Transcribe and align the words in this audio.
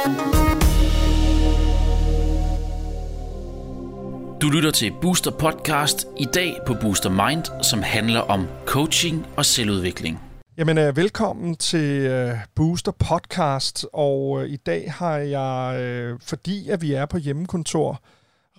Du 0.00 0.06
lytter 4.48 4.70
til 4.70 4.92
Booster 5.00 5.30
Podcast 5.30 6.06
i 6.18 6.24
dag 6.24 6.56
på 6.66 6.74
Booster 6.80 7.10
Mind, 7.10 7.62
som 7.62 7.82
handler 7.82 8.20
om 8.20 8.46
coaching 8.66 9.26
og 9.36 9.44
selvudvikling. 9.44 10.20
Jamen, 10.56 10.78
uh, 10.78 10.96
velkommen 10.96 11.56
til 11.56 12.06
uh, 12.30 12.38
Booster 12.54 12.92
Podcast, 12.92 13.86
og 13.92 14.30
uh, 14.30 14.44
i 14.44 14.56
dag 14.56 14.92
har 14.92 15.16
jeg, 15.16 16.16
fordi 16.20 16.68
at 16.68 16.82
vi 16.82 16.92
er 16.92 17.06
på 17.06 17.18
hjemmekontor, 17.18 18.02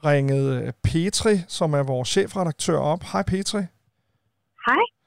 ringet 0.05 0.76
Petri, 0.84 1.42
som 1.48 1.73
er 1.73 1.84
vores 1.84 2.10
chefredaktør, 2.10 2.78
op. 2.78 3.04
Hej 3.04 3.23
Petri. 3.23 3.62
Hej. 4.68 5.00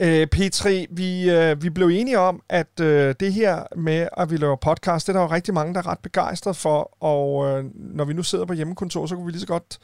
Uh, 0.00 0.26
Petri, 0.30 0.86
vi, 0.90 1.36
uh, 1.36 1.62
vi 1.62 1.70
blev 1.70 1.86
enige 1.86 2.18
om, 2.18 2.42
at 2.48 2.80
uh, 2.80 2.86
det 3.20 3.32
her 3.32 3.76
med, 3.76 4.08
at 4.16 4.30
vi 4.30 4.36
laver 4.36 4.56
podcast, 4.56 5.06
det 5.06 5.14
er 5.14 5.18
der 5.18 5.26
jo 5.26 5.34
rigtig 5.34 5.54
mange, 5.54 5.74
der 5.74 5.80
er 5.80 5.86
ret 5.86 5.98
begejstret 5.98 6.56
for, 6.56 6.96
og 7.00 7.34
uh, 7.34 7.64
når 7.74 8.04
vi 8.04 8.12
nu 8.12 8.22
sidder 8.22 8.44
på 8.44 8.52
hjemmekontor, 8.52 9.06
så 9.06 9.14
kunne 9.14 9.26
vi 9.26 9.32
lige 9.32 9.40
så 9.40 9.46
godt 9.46 9.78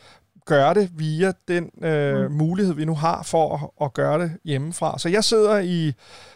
gøre 0.46 0.74
det 0.74 0.90
via 0.98 1.32
den 1.48 1.70
øh, 1.84 2.30
mm. 2.30 2.36
mulighed, 2.36 2.74
vi 2.74 2.84
nu 2.84 2.94
har 2.94 3.22
for 3.22 3.44
at, 3.54 3.86
at 3.86 3.94
gøre 3.94 4.18
det 4.22 4.30
hjemmefra. 4.44 4.98
Så 4.98 5.08
jeg 5.08 5.24
sidder 5.24 5.58
i, 5.58 5.92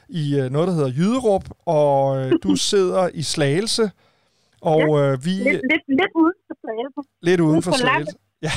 i 0.09 0.41
øh, 0.41 0.51
noget, 0.51 0.69
der 0.69 0.75
hedder 0.75 0.93
Jyderup, 0.99 1.45
og 1.67 1.97
øh, 2.21 2.33
du 2.43 2.57
sidder 2.73 3.09
i 3.15 3.23
Slagelse. 3.23 3.91
Og 4.61 4.81
ja, 4.81 5.13
øh, 5.13 5.25
vi... 5.25 5.31
Lidt, 5.31 5.47
lidt, 5.73 5.85
lidt 5.89 6.13
uden 6.15 6.39
for 6.49 6.55
Slagelse. 6.63 7.01
Lidt 7.23 7.41
uden 7.41 7.63
for 7.63 7.73
Slagelse. 7.73 8.17
Ja. 8.45 8.51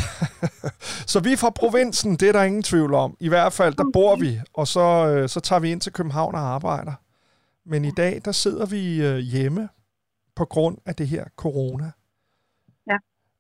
så 1.12 1.20
vi 1.20 1.34
er 1.34 1.38
fra 1.38 1.50
provinsen, 1.50 2.16
det 2.16 2.30
er 2.30 2.32
der 2.32 2.44
ingen 2.44 2.64
tvivl 2.64 2.94
om. 2.94 3.18
I 3.20 3.28
hvert 3.28 3.54
fald, 3.54 3.76
der 3.76 3.84
bor 3.94 4.16
vi, 4.16 4.40
og 4.54 4.68
så, 4.68 5.08
øh, 5.08 5.30
så 5.30 5.40
tager 5.40 5.60
vi 5.60 5.72
ind 5.72 5.82
til 5.82 5.94
København 5.94 6.36
og 6.36 6.42
arbejder. 6.42 6.94
Men 7.66 7.86
i 7.86 7.92
dag, 7.92 8.22
der 8.26 8.32
sidder 8.32 8.66
vi 8.66 9.02
øh, 9.02 9.18
hjemme 9.18 9.70
på 10.36 10.46
grund 10.46 10.78
af 10.86 10.96
det 10.96 11.08
her 11.08 11.26
corona. 11.38 11.92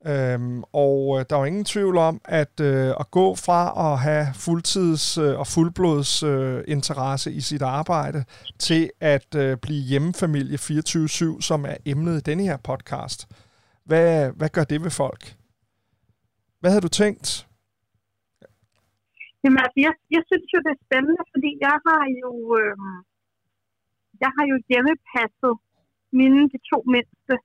Øhm, 0.05 0.63
og 0.73 1.19
øh, 1.19 1.25
der 1.29 1.35
er 1.35 1.39
jo 1.39 1.45
ingen 1.45 1.65
tvivl 1.65 1.97
om, 1.97 2.21
at 2.25 2.59
øh, 2.59 2.93
at 2.99 3.11
gå 3.11 3.35
fra 3.35 3.91
at 3.93 3.99
have 3.99 4.27
fuldtids- 4.33 5.21
øh, 5.21 5.39
og 5.39 5.47
fuldblods 5.47 6.23
øh, 6.23 6.63
interesse 6.67 7.31
i 7.31 7.41
sit 7.41 7.61
arbejde, 7.61 8.23
til 8.59 8.89
at 9.01 9.35
øh, 9.35 9.57
blive 9.57 9.81
hjemmefamilie 9.83 10.57
24-7, 10.57 11.41
som 11.41 11.65
er 11.65 11.75
emnet 11.85 12.17
i 12.17 12.21
denne 12.21 12.43
her 12.43 12.57
podcast. 12.57 13.27
Hvad, 13.85 14.29
hvad 14.29 14.49
gør 14.49 14.63
det 14.63 14.83
ved 14.83 14.91
folk? 14.91 15.36
Hvad 16.67 16.75
havde 16.75 16.89
du 16.89 16.97
tænkt? 17.03 17.27
Jamen, 19.41 19.59
altså, 19.65 19.79
jeg, 19.85 19.93
jeg 20.15 20.23
synes 20.29 20.47
jo, 20.53 20.59
det 20.65 20.71
er 20.75 20.85
spændende, 20.87 21.23
fordi 21.33 21.49
jeg 21.67 21.75
har 21.87 22.03
jo, 22.23 22.31
øh, 22.61 22.77
jeg 24.23 24.31
har 24.35 24.45
jo 24.51 24.57
hjemmepasset 24.69 25.53
mine 26.19 26.41
de 26.53 26.59
to 26.71 26.77
mindste 26.95 27.35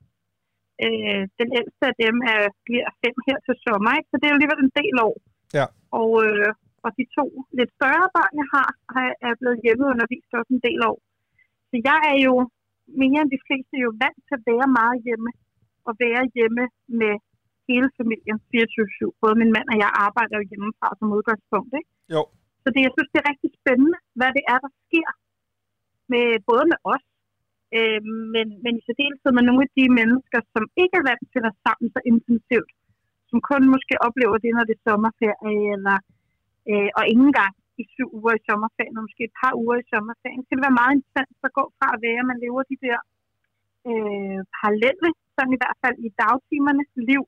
Øh, 0.85 1.23
den 1.41 1.49
ældste 1.59 1.85
af 1.91 1.95
dem 2.05 2.17
er, 2.35 2.43
bliver 2.67 2.89
fem 3.03 3.17
her 3.29 3.39
til 3.47 3.57
sommer, 3.67 3.91
ikke? 3.99 4.09
så 4.11 4.17
det 4.17 4.27
er 4.27 4.33
jo 4.33 4.39
alligevel 4.39 4.61
en 4.65 4.77
del 4.81 4.97
år. 5.09 5.17
Ja. 5.59 5.67
Og, 6.01 6.11
øh, 6.27 6.51
og 6.85 6.91
de 6.99 7.05
to 7.19 7.27
lidt 7.59 7.73
større 7.79 8.09
børn, 8.17 8.35
jeg 8.43 8.49
har, 8.55 8.69
er 9.29 9.35
blevet 9.41 9.63
hjemmeundervist 9.65 10.31
også 10.39 10.53
en 10.57 10.67
del 10.69 10.81
år. 10.91 10.99
Så 11.71 11.77
jeg 11.89 11.99
er 12.13 12.19
jo 12.29 12.35
mere 13.03 13.21
end 13.23 13.35
de 13.37 13.45
fleste 13.47 13.75
jo 13.85 13.91
vant 14.05 14.21
til 14.29 14.37
at 14.39 14.47
være 14.51 14.69
meget 14.81 14.99
hjemme, 15.07 15.31
og 15.87 15.93
være 16.05 16.23
hjemme 16.37 16.65
med 17.01 17.15
hele 17.69 17.89
familien 17.99 18.39
24-7. 18.51 19.21
Både 19.23 19.35
min 19.41 19.55
mand 19.57 19.69
og 19.73 19.77
jeg 19.85 19.91
arbejder 20.07 20.35
jo 20.41 20.49
hjemmefra 20.51 20.89
som 20.99 21.15
udgangspunkt. 21.19 21.73
Ikke? 21.79 21.91
Jo. 22.15 22.23
Så 22.63 22.69
det, 22.75 22.81
jeg 22.87 22.93
synes, 22.95 23.11
det 23.13 23.21
er 23.21 23.31
rigtig 23.33 23.51
spændende, 23.61 23.99
hvad 24.19 24.31
det 24.37 24.45
er, 24.53 24.59
der 24.65 24.73
sker 24.85 25.11
med, 26.13 26.27
både 26.51 26.65
med 26.73 26.79
os 26.95 27.05
Øh, 27.77 28.03
men, 28.35 28.47
men 28.65 28.73
i 28.79 28.83
særdeleshed 28.87 29.31
med 29.35 29.45
nogle 29.49 29.63
af 29.67 29.71
de 29.79 29.87
mennesker, 29.99 30.41
som 30.55 30.65
ikke 30.83 30.97
er 31.01 31.07
vant 31.11 31.27
til 31.35 31.43
at 31.49 31.57
sammen 31.65 31.89
så 31.95 32.01
intensivt, 32.13 32.73
som 33.31 33.39
kun 33.51 33.63
måske 33.75 33.95
oplever 34.07 34.37
det, 34.45 34.51
når 34.55 34.65
det 34.69 34.75
er 34.77 34.87
sommerferie, 34.89 35.53
eller, 35.75 35.97
øh, 36.71 36.91
og 36.99 37.05
ingen 37.15 37.33
gang 37.41 37.55
i 37.83 37.85
syv 37.95 38.09
uger 38.19 38.35
i 38.37 38.47
sommerferien, 38.49 38.99
og 38.99 39.05
måske 39.07 39.23
et 39.29 39.39
par 39.41 39.55
uger 39.63 39.77
i 39.81 39.89
sommerferien, 39.93 40.41
så 40.43 40.49
kan 40.49 40.59
det 40.59 40.67
være 40.69 40.81
meget 40.83 40.95
intens 40.99 41.37
at 41.49 41.57
gå 41.59 41.65
fra 41.79 41.89
at 41.95 42.03
være, 42.07 42.23
at 42.23 42.31
man 42.31 42.43
lever 42.45 42.63
de 42.73 42.79
der 42.87 42.99
øh, 43.91 44.41
parallelle, 44.59 45.09
sådan 45.35 45.57
i 45.57 45.61
hvert 45.63 45.79
fald 45.83 45.97
i 46.07 46.11
dagtimerne 46.25 46.85
liv, 47.11 47.23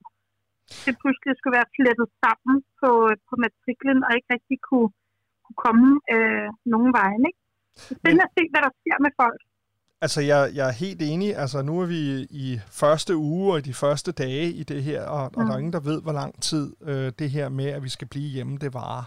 det 0.86 0.94
pludselig 1.02 1.32
skulle 1.36 1.56
være 1.58 1.72
flettet 1.76 2.08
sammen 2.22 2.56
på, 2.80 2.90
på 3.28 3.34
matriklen, 3.42 3.98
og 4.06 4.10
ikke 4.16 4.30
rigtig 4.36 4.58
kunne, 4.68 4.90
kunne 5.44 5.60
komme 5.66 5.88
øh, 6.14 6.48
nogen 6.74 6.90
vejen. 7.00 7.22
Ikke? 7.30 7.40
Så 7.86 7.92
det 8.02 8.10
er 8.12 8.26
at 8.28 8.34
se, 8.36 8.42
hvad 8.52 8.62
der 8.66 8.72
sker 8.80 8.98
med 9.06 9.12
folk. 9.22 9.40
Altså, 10.04 10.20
jeg, 10.20 10.50
jeg 10.54 10.68
er 10.68 10.72
helt 10.84 11.02
enig. 11.02 11.36
Altså, 11.36 11.62
nu 11.62 11.80
er 11.80 11.86
vi 11.86 12.26
i 12.30 12.60
første 12.70 13.16
uge 13.16 13.52
og 13.52 13.58
i 13.58 13.62
de 13.62 13.74
første 13.74 14.12
dage 14.12 14.46
i 14.50 14.62
det 14.62 14.82
her, 14.82 15.02
og, 15.06 15.30
mm. 15.32 15.40
og 15.40 15.46
der 15.46 15.52
er 15.52 15.58
ingen, 15.58 15.72
der 15.72 15.80
ved, 15.80 16.02
hvor 16.02 16.12
lang 16.12 16.42
tid 16.42 16.76
øh, 16.82 17.12
det 17.18 17.30
her 17.30 17.48
med, 17.48 17.66
at 17.66 17.82
vi 17.82 17.88
skal 17.88 18.08
blive 18.08 18.30
hjemme, 18.30 18.58
det 18.58 18.74
varer. 18.74 19.04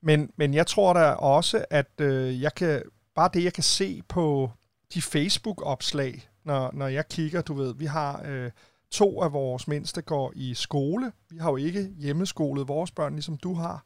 Men, 0.00 0.30
men 0.36 0.54
jeg 0.54 0.66
tror 0.66 0.92
da 0.92 1.10
også, 1.10 1.64
at 1.70 2.00
øh, 2.00 2.42
jeg 2.42 2.54
kan, 2.54 2.82
bare 3.14 3.30
det, 3.34 3.44
jeg 3.44 3.52
kan 3.52 3.62
se 3.62 4.02
på 4.08 4.50
de 4.94 5.02
Facebook-opslag, 5.02 6.28
når, 6.44 6.70
når 6.72 6.86
jeg 6.86 7.08
kigger, 7.08 7.42
du 7.42 7.54
ved, 7.54 7.74
vi 7.74 7.84
har 7.84 8.22
øh, 8.26 8.50
to 8.90 9.22
af 9.22 9.32
vores 9.32 9.68
mindste 9.68 10.02
går 10.02 10.32
i 10.36 10.54
skole. 10.54 11.12
Vi 11.30 11.38
har 11.38 11.50
jo 11.50 11.56
ikke 11.56 11.90
hjemmeskolet 11.98 12.68
vores 12.68 12.90
børn, 12.90 13.12
ligesom 13.12 13.36
du 13.36 13.54
har. 13.54 13.84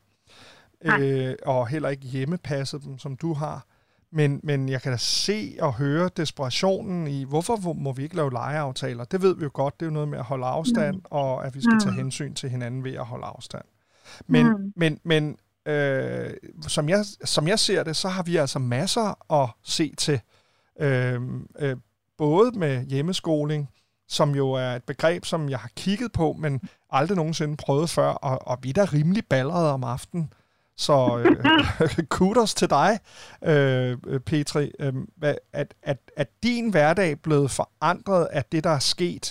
Øh, 0.85 1.35
og 1.47 1.69
heller 1.69 1.89
ikke 1.89 2.07
hjemmepasset 2.07 2.85
dem, 2.85 2.99
som 2.99 3.17
du 3.17 3.33
har. 3.33 3.67
Men, 4.15 4.41
men 4.43 4.69
jeg 4.69 4.83
kan 4.83 4.93
da 4.93 4.99
se 4.99 5.57
og 5.61 5.75
høre 5.75 6.11
desperationen 6.17 7.07
i, 7.07 7.25
hvorfor 7.25 7.73
må 7.73 7.93
vi 7.93 8.03
ikke 8.03 8.17
lave 8.17 8.31
legeaftaler? 8.31 9.05
Det 9.05 9.23
ved 9.23 9.37
vi 9.37 9.45
jo 9.45 9.51
godt, 9.55 9.81
det 9.81 9.87
er 9.87 9.91
jo 9.91 9.95
noget 9.95 10.09
med 10.09 10.19
at 10.19 10.25
holde 10.25 10.47
afstand, 10.47 10.97
mm. 10.97 11.03
og 11.05 11.47
at 11.47 11.55
vi 11.55 11.61
skal 11.61 11.81
tage 11.81 11.91
mm. 11.91 11.97
hensyn 11.97 12.35
til 12.35 12.51
hinanden 12.51 12.85
ved 12.85 12.93
at 12.93 13.07
holde 13.07 13.27
afstand. 13.27 13.65
Men, 14.27 14.47
mm. 14.47 14.73
men, 14.77 15.01
men 15.05 15.37
øh, 15.67 16.31
som, 16.69 16.89
jeg, 16.89 17.05
som 17.25 17.49
jeg 17.49 17.59
ser 17.59 17.83
det, 17.83 17.97
så 17.97 18.09
har 18.09 18.23
vi 18.23 18.37
altså 18.37 18.59
masser 18.59 19.33
at 19.43 19.51
se 19.63 19.95
til. 19.99 20.21
Øh, 20.81 21.21
øh, 21.59 21.77
både 22.19 22.59
med 22.59 22.85
hjemmeskoling, 22.85 23.69
som 24.19 24.29
jo 24.41 24.47
er 24.65 24.71
et 24.79 24.85
begreb, 24.93 25.25
som 25.25 25.49
jeg 25.49 25.59
har 25.59 25.73
kigget 25.83 26.11
på, 26.21 26.27
men 26.33 26.53
aldrig 26.91 27.17
nogensinde 27.17 27.57
prøvet 27.65 27.89
før, 27.91 28.11
og, 28.29 28.37
og 28.51 28.57
vi 28.63 28.69
er 28.69 28.79
da 28.81 28.85
rimelig 28.97 29.25
ballerede 29.35 29.73
om 29.79 29.85
aftenen. 29.85 30.27
Så 30.87 30.97
øh, 31.23 32.05
kudos 32.17 32.55
til 32.61 32.69
dig, 32.79 32.91
øh, 33.51 34.21
Petri. 34.31 34.65
Øh, 34.85 34.95
at, 35.63 35.69
at, 35.83 35.99
at 36.23 36.29
din 36.43 36.67
hverdag 36.75 37.11
blevet 37.27 37.51
forandret 37.61 38.25
af 38.39 38.45
det, 38.53 38.65
der 38.67 38.75
er 38.81 38.85
sket, 38.95 39.27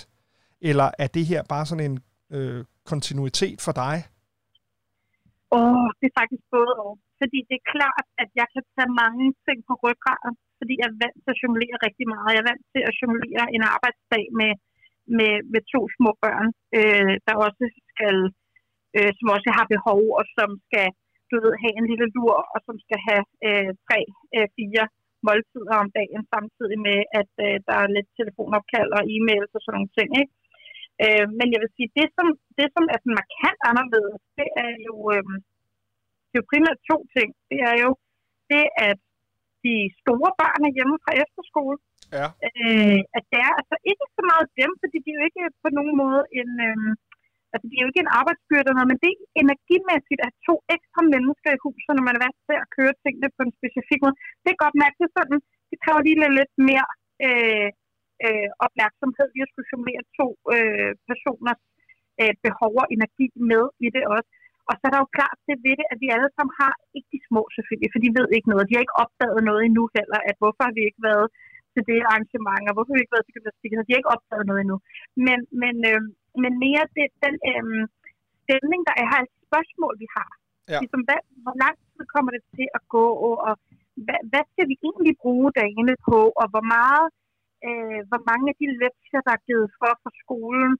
eller 0.60 0.88
er 0.98 1.08
det 1.16 1.24
her 1.26 1.42
bare 1.52 1.66
sådan 1.66 1.86
en 1.90 1.96
øh, 2.36 2.64
kontinuitet 2.90 3.58
for 3.66 3.72
dig? 3.84 3.96
Åh, 5.56 5.60
oh, 5.60 5.88
det 5.98 6.06
er 6.10 6.16
faktisk 6.20 6.44
både 6.56 6.72
og. 6.84 6.92
Fordi 7.20 7.38
det 7.48 7.56
er 7.60 7.70
klart, 7.74 8.06
at 8.22 8.28
jeg 8.40 8.48
kan 8.54 8.64
tage 8.76 8.92
mange 9.02 9.26
ting 9.46 9.58
på 9.68 9.74
ryggraden, 9.84 10.34
fordi 10.58 10.74
jeg 10.80 10.88
er 10.92 10.98
vant 11.04 11.18
til 11.24 11.32
at 11.34 11.40
jonglere 11.42 11.78
rigtig 11.86 12.06
meget. 12.14 12.34
Jeg 12.34 12.42
er 12.44 12.50
vant 12.52 12.66
til 12.74 12.82
at 12.88 12.94
jonglere 13.00 13.46
en 13.56 13.64
arbejdsdag 13.74 14.24
med, 14.40 14.52
med, 15.18 15.34
med 15.52 15.62
to 15.72 15.80
små 15.96 16.10
børn, 16.24 16.48
øh, 16.78 17.12
der 17.26 17.34
også 17.46 17.64
skal, 17.90 18.16
øh, 18.96 19.10
som 19.18 19.26
også 19.36 19.48
har 19.58 19.66
behov, 19.74 20.02
og 20.18 20.24
som 20.36 20.50
skal 20.66 20.86
du 21.30 21.36
ved, 21.44 21.54
have 21.62 21.74
en 21.80 21.86
lille 21.90 22.08
lur, 22.16 22.36
og 22.54 22.58
som 22.66 22.76
skal 22.84 23.00
have 23.08 23.24
øh, 23.46 23.70
tre, 23.86 24.00
øh, 24.36 24.46
fire 24.58 24.84
måltider 25.26 25.74
om 25.82 25.88
dagen, 25.98 26.22
samtidig 26.34 26.78
med, 26.88 27.00
at 27.20 27.32
øh, 27.46 27.56
der 27.66 27.76
er 27.82 27.94
lidt 27.96 28.10
telefonopkald 28.18 28.90
og 28.98 29.02
e-mails 29.14 29.52
og 29.56 29.60
sådan 29.62 29.76
nogle 29.76 29.96
ting. 29.98 30.08
Ikke? 30.20 30.34
Øh, 31.04 31.26
men 31.38 31.46
jeg 31.52 31.60
vil 31.62 31.74
sige, 31.76 31.90
det 31.98 32.06
som, 32.16 32.26
det, 32.58 32.68
som 32.76 32.84
er 32.92 32.98
sådan 33.00 33.18
markant 33.20 33.60
anderledes, 33.70 34.22
det 34.38 34.48
er 34.64 34.72
jo, 34.88 34.94
øh, 35.14 35.24
det 36.28 36.34
er 36.36 36.42
jo 36.42 36.50
primært 36.52 36.80
to 36.90 36.96
ting. 37.16 37.28
Det 37.50 37.60
er 37.70 37.76
jo 37.84 37.90
det, 38.52 38.64
at 38.88 39.00
de 39.64 39.74
store 40.00 40.30
børn 40.40 40.62
er 40.68 40.76
hjemme 40.76 40.96
fra 41.04 41.12
efterskole. 41.22 41.76
Ja. 42.18 42.26
Øh, 42.46 43.00
at 43.16 43.24
det 43.32 43.40
er 43.46 43.52
altså 43.60 43.76
ikke 43.90 44.06
så 44.16 44.22
meget 44.30 44.46
dem, 44.60 44.70
fordi 44.82 44.96
de 45.04 45.10
er 45.12 45.18
jo 45.18 45.24
ikke 45.28 45.42
på 45.64 45.68
nogen 45.78 45.94
måde 46.02 46.20
en... 46.40 46.50
Øh, 46.68 46.90
altså 47.52 47.66
det 47.68 47.76
er 47.76 47.84
jo 47.84 47.90
ikke 47.92 48.04
en 48.06 48.16
arbejdsbyrde, 48.20 48.72
men 48.90 48.98
det 49.02 49.10
er 49.12 49.18
energimæssigt 49.44 50.20
at 50.26 50.32
to 50.48 50.54
ekstra 50.76 51.02
mennesker 51.14 51.50
i 51.52 51.62
huset, 51.64 51.92
når 51.94 52.06
man 52.06 52.16
er 52.16 52.24
vant 52.26 52.40
til 52.48 52.56
at 52.62 52.70
køre 52.76 52.94
tingene 53.02 53.28
på 53.36 53.40
en 53.46 53.56
specifik 53.58 54.00
måde. 54.02 54.16
Det 54.42 54.50
er 54.50 54.62
godt 54.64 54.76
mærke 54.82 54.96
til 54.98 55.10
sådan, 55.16 55.38
det 55.70 55.78
kræver 55.82 56.00
lige 56.06 56.36
lidt 56.40 56.54
mere 56.70 56.88
øh, 57.26 57.68
øh, 58.26 58.48
opmærksomhed 58.66 59.26
lige 59.30 59.46
at 59.46 59.52
skulle 59.52 59.70
summere 59.72 60.02
to 60.18 60.28
øh, 60.54 60.90
personers 61.10 61.62
øh, 62.20 62.34
behov 62.46 62.72
og 62.82 62.88
energi 62.96 63.26
med 63.50 63.64
i 63.86 63.88
det 63.96 64.04
også. 64.16 64.30
Og 64.68 64.74
så 64.78 64.84
er 64.86 64.92
der 64.92 65.04
jo 65.04 65.14
klart 65.18 65.38
det 65.48 65.56
ved 65.64 65.74
det, 65.80 65.86
at 65.92 65.98
vi 66.02 66.08
alle 66.14 66.30
sammen 66.36 66.54
har, 66.60 66.74
ikke 66.96 67.10
de 67.14 67.20
små 67.28 67.42
selvfølgelig, 67.54 67.90
for 67.92 68.00
de 68.04 68.10
ved 68.18 68.28
ikke 68.36 68.50
noget. 68.52 68.68
De 68.68 68.74
har 68.74 68.84
ikke 68.84 69.00
opdaget 69.04 69.40
noget 69.48 69.60
endnu 69.68 69.84
heller, 69.98 70.20
at 70.28 70.36
hvorfor 70.40 70.62
har 70.66 70.74
vi 70.78 70.82
ikke 70.88 71.02
været 71.10 71.26
til 71.74 71.82
det 71.90 72.00
arrangement, 72.10 72.64
og 72.68 72.72
hvorfor 72.72 72.90
har 72.92 72.98
vi 72.98 73.04
ikke 73.04 73.16
været 73.16 73.26
til 73.26 73.36
gymnastik, 73.36 73.72
så 73.74 73.82
de 73.84 73.92
har 73.92 74.00
ikke 74.02 74.14
opdaget 74.16 74.48
noget 74.48 74.60
endnu. 74.62 74.78
Men, 75.26 75.38
men, 75.62 75.76
øh, 75.90 76.00
men 76.42 76.52
mere 76.64 76.84
det, 76.96 77.06
den 77.24 77.34
øh, 77.50 77.64
stemning, 78.44 78.80
der 78.88 78.94
er 79.02 79.06
her, 79.12 79.20
et 79.22 79.34
spørgsmål, 79.48 79.94
vi 80.02 80.08
har. 80.16 80.30
Ja. 80.72 80.78
Ligesom, 80.82 81.02
hvad, 81.08 81.20
hvor 81.44 81.56
lang 81.64 81.76
tid 81.92 82.04
kommer 82.14 82.30
det 82.36 82.42
til 82.56 82.66
at 82.78 82.82
gå, 82.96 83.06
og 83.46 83.52
hvad, 84.06 84.20
hvad 84.30 84.44
skal 84.52 84.66
vi 84.70 84.76
egentlig 84.88 85.14
bruge 85.24 85.48
dagene 85.62 85.94
på, 86.08 86.18
og 86.40 86.46
hvor 86.52 86.64
meget 86.76 87.06
øh, 87.66 88.00
hvor 88.10 88.22
mange 88.30 88.46
af 88.52 88.56
de 88.60 88.66
lektier, 88.82 89.20
der 89.26 89.32
er 89.34 89.46
givet 89.48 89.68
for 89.78 89.92
fra 90.02 90.12
skolen, 90.22 90.72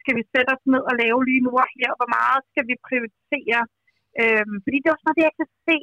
skal 0.00 0.14
vi 0.18 0.24
sætte 0.32 0.50
os 0.54 0.64
ned 0.72 0.82
og 0.90 0.94
lave 1.02 1.20
lige 1.28 1.44
nu 1.46 1.52
og 1.64 1.68
her, 1.78 1.90
hvor 1.98 2.10
meget 2.18 2.40
skal 2.50 2.64
vi 2.70 2.84
prioritere. 2.88 3.60
Øh, 4.20 4.46
fordi 4.64 4.76
det 4.78 4.88
er 4.88 4.96
også 4.96 5.06
noget, 5.06 5.26
jeg 5.28 5.36
kan 5.40 5.50
se, 5.68 5.76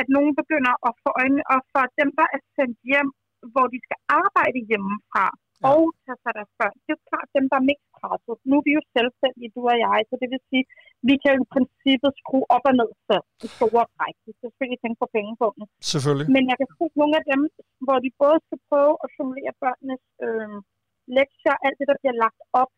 at 0.00 0.06
nogen 0.16 0.32
begynder 0.40 0.74
at 0.88 0.92
få 1.02 1.08
øjnene 1.20 1.44
op 1.56 1.66
for 1.74 1.84
dem, 2.00 2.08
der 2.18 2.26
er 2.34 2.40
sendt 2.56 2.78
hjem, 2.90 3.10
hvor 3.52 3.66
de 3.72 3.78
skal 3.86 3.98
arbejde 4.22 4.58
hjemmefra 4.70 5.26
ja. 5.60 5.66
og 5.72 5.82
tage 6.04 6.20
sig 6.22 6.32
deres 6.38 6.52
børn. 6.60 6.76
Det 6.82 6.90
er 6.90 6.98
jo 6.98 7.08
klart 7.10 7.28
dem, 7.36 7.44
der 7.50 7.56
er 7.60 7.68
mest 7.70 7.86
presset. 7.98 8.36
Nu 8.48 8.54
er 8.60 8.64
vi 8.68 8.72
jo 8.78 8.82
selvstændige, 8.96 9.52
du 9.56 9.60
og 9.72 9.76
jeg, 9.86 9.98
så 10.08 10.14
det 10.22 10.28
vil 10.32 10.42
sige, 10.50 10.64
vi 11.08 11.14
kan 11.22 11.30
jo 11.34 11.38
i 11.44 11.50
princippet 11.54 12.10
skrue 12.20 12.46
op 12.56 12.64
og 12.70 12.74
ned 12.80 12.90
selv 13.08 13.26
i 13.46 13.48
store 13.56 13.84
træk. 13.94 14.14
Vi 14.26 14.32
skal 14.36 14.48
selvfølgelig 14.50 14.80
tænke 14.80 14.98
på 15.02 15.08
pengepunkten. 15.14 15.64
Selvfølgelig. 15.92 16.28
Men 16.36 16.44
jeg 16.50 16.56
kan 16.60 16.68
se 16.78 16.84
nogle 17.00 17.14
af 17.20 17.24
dem, 17.32 17.40
hvor 17.86 17.98
de 18.04 18.10
både 18.22 18.38
skal 18.46 18.60
prøve 18.70 18.94
at 19.04 19.08
simulere 19.16 19.52
børnenes 19.62 20.04
øh, 20.26 20.56
lektier, 21.18 21.56
alt 21.66 21.76
det, 21.80 21.86
der 21.90 21.98
bliver 22.00 22.16
lagt 22.24 22.40
op 22.62 22.72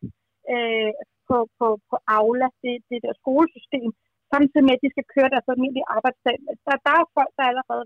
øh, 0.52 0.92
på, 1.28 1.36
på, 1.58 1.66
på 1.90 1.96
Aula, 2.18 2.48
det, 2.62 2.74
det 2.90 2.98
der 3.04 3.14
skolesystem, 3.22 3.88
samtidig 4.32 4.64
med, 4.66 4.76
at 4.76 4.84
de 4.84 4.94
skal 4.94 5.06
køre 5.14 5.32
deres 5.34 5.50
almindelige 5.52 5.90
arbejdsdag. 5.96 6.36
Der, 6.66 6.76
der 6.86 6.92
er 7.00 7.12
folk, 7.16 7.32
der 7.38 7.44
allerede 7.50 7.84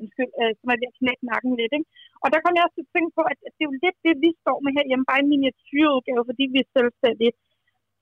undskyld, 0.00 0.32
øh, 0.40 0.52
som 0.58 0.66
er 0.72 0.78
ved 0.80 0.90
at 0.90 0.98
knække 1.00 1.24
nakken 1.30 1.52
lidt. 1.60 1.72
Ikke? 1.78 1.88
Og 2.22 2.28
der 2.32 2.38
kom 2.42 2.54
jeg 2.54 2.64
også 2.64 2.76
til 2.76 2.88
at 2.88 2.94
tænke 2.94 3.12
på, 3.18 3.22
at 3.30 3.38
det 3.56 3.62
er 3.62 3.70
jo 3.70 3.76
lidt 3.84 3.98
det, 4.06 4.14
vi 4.24 4.30
står 4.42 4.58
med 4.64 4.72
herhjemme, 4.76 5.08
bare 5.10 5.20
en 5.22 5.30
miniatyrudgave, 5.32 6.22
fordi 6.30 6.44
vi 6.54 6.58
er 6.62 6.72
selvstændige. 6.76 7.32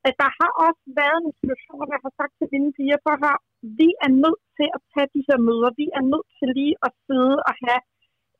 At 0.09 0.15
der 0.23 0.31
har 0.39 0.51
også 0.67 0.85
været 1.01 1.21
en 1.23 1.35
situation, 1.41 1.79
hvor 1.79 1.89
jeg 1.95 2.05
har 2.07 2.15
sagt 2.21 2.35
til 2.37 2.49
mine 2.55 2.71
piger, 2.77 2.99
på 3.07 3.13
her, 3.23 3.37
vi 3.81 3.89
er 4.07 4.13
nødt 4.25 4.43
til 4.59 4.69
at 4.77 4.81
tage 4.93 5.09
de 5.15 5.23
her 5.29 5.39
møder. 5.49 5.71
Vi 5.83 5.87
er 5.99 6.05
nødt 6.13 6.29
til 6.39 6.49
lige 6.59 6.77
at 6.87 6.91
sidde 7.07 7.37
og 7.49 7.55
have 7.65 7.81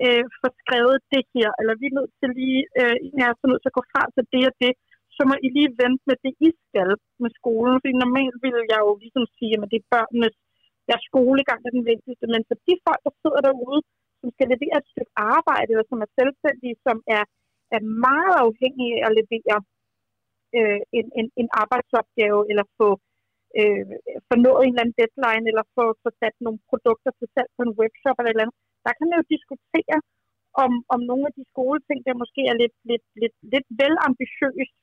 øh, 0.05 0.25
forskrevet 0.41 0.99
det 1.13 1.25
her, 1.37 1.51
eller 1.61 1.75
vi 1.81 1.87
er 1.91 1.97
nødt 1.99 2.13
til 2.21 2.31
lige, 2.39 2.63
øh, 2.81 2.97
jeg 3.19 3.27
er 3.31 3.37
så 3.41 3.47
nødt 3.51 3.63
til 3.63 3.73
at 3.73 3.79
gå 3.79 3.85
fra 3.93 4.03
til 4.15 4.25
det 4.35 4.45
og 4.51 4.57
det 4.63 4.73
så 5.17 5.23
må 5.29 5.35
I 5.47 5.49
lige 5.57 5.77
vente 5.83 6.03
med 6.09 6.17
det, 6.25 6.33
I 6.47 6.49
skal 6.67 6.91
med 7.23 7.31
skolen. 7.39 7.77
Fordi 7.81 7.95
normalt 8.05 8.39
ville 8.45 8.65
jeg 8.73 8.81
jo 8.87 8.93
ligesom 9.03 9.25
sige, 9.37 9.55
at 9.57 9.71
det 9.73 9.79
er 9.81 9.91
børnenes 9.95 10.37
deres 10.89 11.05
skolegang, 11.11 11.61
er 11.63 11.73
den 11.79 11.87
vigtigste. 11.93 12.27
Men 12.35 12.43
for 12.49 12.57
de 12.67 12.75
folk, 12.87 13.01
der 13.07 13.13
sidder 13.23 13.41
derude, 13.49 13.81
som 14.21 14.29
skal 14.35 14.49
levere 14.55 14.77
et 14.81 14.91
stykke 14.93 15.15
arbejde, 15.37 15.71
eller 15.73 15.87
som 15.89 16.01
er 16.05 16.11
selvstændige, 16.19 16.77
som 16.87 16.97
er, 17.17 17.25
er 17.77 17.83
meget 18.09 18.35
afhængige 18.47 18.95
af 18.97 19.03
at 19.09 19.17
levere 19.21 19.57
øh, 20.57 20.81
en, 20.99 21.07
en, 21.19 21.27
en 21.41 21.49
arbejdsopgave, 21.63 22.41
eller 22.51 22.65
få, 22.79 22.89
øh, 23.59 23.85
få 24.29 24.35
nået 24.47 24.63
en 24.63 24.73
eller 24.73 24.83
anden 24.85 24.99
deadline, 25.01 25.45
eller 25.51 25.65
få, 25.77 25.85
få 26.03 26.09
sat 26.21 26.37
nogle 26.45 26.61
produkter 26.71 27.11
til 27.19 27.29
salg 27.35 27.51
på 27.57 27.63
en 27.67 27.77
webshop 27.81 28.17
eller 28.17 28.31
et 28.31 28.37
eller 28.37 28.47
andet, 28.47 28.59
der 28.85 28.93
kan 28.97 29.07
man 29.09 29.19
jo 29.21 29.25
diskutere, 29.35 29.99
om, 30.65 30.73
om 30.95 31.01
nogle 31.11 31.25
af 31.29 31.35
de 31.39 31.45
skoleting, 31.53 31.99
der 32.07 32.21
måske 32.23 32.43
er 32.51 32.57
lidt, 32.63 32.77
lidt, 32.91 33.07
lidt, 33.21 33.37
lidt 33.53 33.69
vel 33.81 33.95
ambitiøst, 34.09 34.77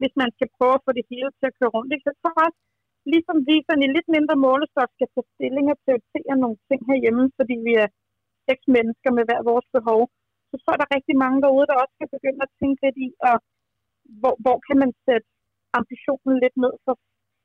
hvis 0.00 0.14
man 0.20 0.30
skal 0.36 0.48
prøve 0.56 0.74
at 0.76 0.84
få 0.86 0.90
det 0.98 1.04
hele 1.12 1.30
til 1.38 1.46
at 1.50 1.56
køre 1.58 1.74
rundt. 1.76 1.90
Ikke? 1.94 2.04
Så 2.24 2.30
også, 2.46 2.58
ligesom 3.12 3.36
vi 3.48 3.56
sådan 3.66 3.86
i 3.86 3.94
lidt 3.96 4.08
mindre 4.16 4.36
målestok 4.46 4.90
skal 4.96 5.08
tage 5.14 5.30
stilling 5.34 5.66
og 5.72 5.78
prioritere 5.84 6.34
nogle 6.42 6.58
ting 6.68 6.80
herhjemme, 6.90 7.24
fordi 7.38 7.54
vi 7.66 7.72
er 7.84 7.88
seks 8.48 8.64
mennesker 8.76 9.10
med 9.16 9.24
hver 9.28 9.42
vores 9.50 9.66
behov, 9.76 10.00
så 10.50 10.54
tror 10.56 10.72
jeg, 10.72 10.80
der 10.80 10.88
er 10.88 10.96
rigtig 10.98 11.16
mange 11.24 11.38
derude, 11.44 11.68
der 11.70 11.76
også 11.82 11.94
skal 11.96 12.14
begynde 12.16 12.42
at 12.46 12.54
tænke 12.60 12.80
lidt 12.86 12.98
i, 13.06 13.08
og 13.28 13.36
hvor, 14.20 14.34
hvor 14.44 14.56
kan 14.66 14.76
man 14.82 14.90
sætte 15.06 15.28
ambitionen 15.78 16.36
lidt 16.44 16.56
ned 16.64 16.74
for, 16.84 16.94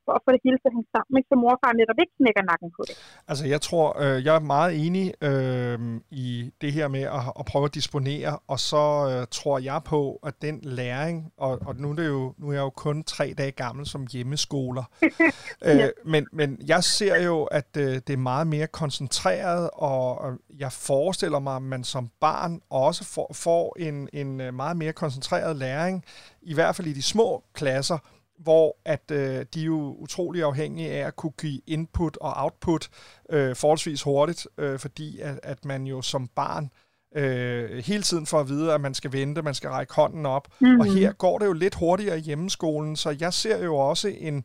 for 0.06 0.12
at 0.18 0.22
få 0.24 0.30
det 0.34 0.40
hele 0.46 0.58
til 0.58 0.68
at 0.70 0.74
hænge 0.76 0.90
sammen, 0.96 1.14
ikke? 1.18 1.28
så 1.32 1.36
mor 1.42 1.52
og 1.56 1.60
far 1.64 1.72
netop 1.80 1.98
ikke 2.02 2.14
knækker 2.20 2.42
nakken 2.50 2.68
på 2.76 2.82
det. 2.88 2.94
Altså 3.30 3.44
jeg 3.54 3.60
tror, 3.66 3.86
øh, 4.02 4.24
jeg 4.26 4.34
er 4.40 4.44
meget 4.54 4.72
enig 4.86 5.06
øh, 5.28 5.78
i 6.10 6.26
det 6.60 6.72
her 6.72 6.88
med 6.88 7.04
at, 7.18 7.24
at 7.40 7.44
prøve 7.50 7.64
at 7.64 7.74
disponere, 7.74 8.32
og 8.52 8.58
så 8.70 8.84
øh, 9.10 9.26
tror 9.30 9.56
jeg 9.70 9.80
på, 9.84 10.00
at 10.28 10.34
den 10.42 10.56
læring, 10.62 11.16
og, 11.36 11.52
og 11.66 11.72
nu, 11.76 11.90
er 11.90 11.96
det 12.00 12.06
jo, 12.06 12.34
nu 12.38 12.48
er 12.48 12.52
jeg 12.52 12.60
jo 12.60 12.70
kun 12.70 13.04
tre 13.04 13.34
dage 13.38 13.54
gammel 13.64 13.86
som 13.86 14.06
hjemmeskoler, 14.12 14.84
øh, 15.66 15.76
ja. 15.78 15.88
men, 16.04 16.26
men 16.32 16.48
jeg 16.66 16.84
ser 16.84 17.22
jo, 17.22 17.44
at 17.44 17.70
øh, 17.78 17.94
det 18.06 18.10
er 18.10 18.16
meget 18.32 18.46
mere 18.46 18.66
koncentreret, 18.66 19.70
og, 19.72 20.18
og 20.18 20.32
jeg 20.58 20.72
forestiller 20.72 21.38
mig, 21.38 21.56
at 21.56 21.62
man 21.62 21.84
som 21.84 22.10
barn 22.20 22.60
også 22.70 23.04
får, 23.04 23.30
får 23.34 23.76
en, 23.78 24.08
en 24.12 24.40
øh, 24.40 24.54
meget 24.54 24.76
mere 24.76 24.92
koncentreret 24.92 25.56
læring, 25.56 26.04
i 26.42 26.54
hvert 26.54 26.76
fald 26.76 26.86
i 26.86 26.92
de 26.92 27.02
små 27.02 27.44
klasser, 27.54 27.98
hvor 28.38 28.76
at 28.84 29.10
øh, 29.10 29.46
de 29.54 29.60
er 29.60 29.64
jo 29.64 29.96
utrolig 29.98 30.42
afhængige 30.42 30.90
af 30.90 31.06
at 31.06 31.16
kunne 31.16 31.32
give 31.40 31.60
input 31.66 32.16
og 32.16 32.32
output 32.36 32.88
øh, 33.30 33.56
forholdsvis 33.56 34.02
hurtigt, 34.02 34.46
øh, 34.58 34.78
fordi 34.78 35.20
at, 35.20 35.40
at 35.42 35.64
man 35.64 35.86
jo 35.86 36.02
som 36.02 36.28
barn 36.28 36.70
øh, 37.16 37.84
hele 37.84 38.02
tiden 38.02 38.26
får 38.26 38.40
at 38.40 38.48
vide, 38.48 38.72
at 38.74 38.80
man 38.80 38.94
skal 38.94 39.12
vente, 39.12 39.42
man 39.42 39.54
skal 39.54 39.70
række 39.70 39.94
hånden 39.94 40.26
op. 40.26 40.48
Mm. 40.60 40.80
Og 40.80 40.86
her 40.86 41.12
går 41.12 41.38
det 41.38 41.46
jo 41.46 41.52
lidt 41.52 41.74
hurtigere 41.74 42.18
i 42.18 42.22
hjemmeskolen, 42.22 42.96
så 42.96 43.16
jeg 43.20 43.32
ser 43.32 43.64
jo 43.64 43.76
også 43.76 44.08
en 44.08 44.44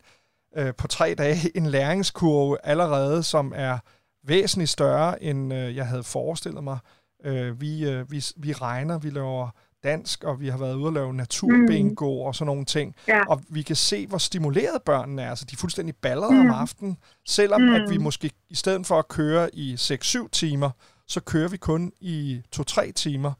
øh, 0.56 0.74
på 0.74 0.88
tre 0.88 1.14
dage 1.14 1.36
en 1.58 1.66
læringskurve 1.66 2.56
allerede, 2.64 3.22
som 3.22 3.52
er 3.56 3.78
væsentligt 4.24 4.70
større, 4.70 5.22
end 5.22 5.54
øh, 5.54 5.76
jeg 5.76 5.86
havde 5.86 6.02
forestillet 6.02 6.64
mig. 6.64 6.78
Øh, 7.24 7.60
vi, 7.60 7.90
øh, 7.90 8.10
vi, 8.10 8.24
vi 8.36 8.52
regner, 8.52 8.98
vi 8.98 9.10
laver 9.10 9.50
dansk, 9.88 10.24
og 10.24 10.34
vi 10.42 10.48
har 10.52 10.58
været 10.64 10.76
ude 10.80 10.90
og 10.92 10.96
lave 11.00 11.12
naturbingo 11.22 12.10
mm. 12.14 12.26
og 12.26 12.32
sådan 12.34 12.50
nogle 12.52 12.64
ting. 12.76 12.88
Ja. 13.08 13.20
Og 13.32 13.36
vi 13.56 13.62
kan 13.62 13.78
se, 13.90 13.98
hvor 14.10 14.20
stimuleret 14.28 14.78
børnene 14.90 15.22
er. 15.22 15.30
Altså, 15.30 15.44
de 15.48 15.54
er 15.54 15.62
fuldstændig 15.64 15.94
ballede 16.04 16.34
mm. 16.34 16.44
om 16.44 16.50
aftenen. 16.64 16.94
Selvom 17.36 17.62
mm. 17.62 17.76
at 17.78 17.84
vi 17.92 17.96
måske, 18.08 18.26
i 18.54 18.56
stedet 18.62 18.82
for 18.90 18.96
at 19.02 19.08
køre 19.18 19.44
i 19.64 19.66
6-7 19.74 20.28
timer, 20.42 20.70
så 21.14 21.18
kører 21.30 21.50
vi 21.54 21.58
kun 21.70 21.82
i 22.14 22.16
2-3 22.56 22.92
timer. 23.04 23.32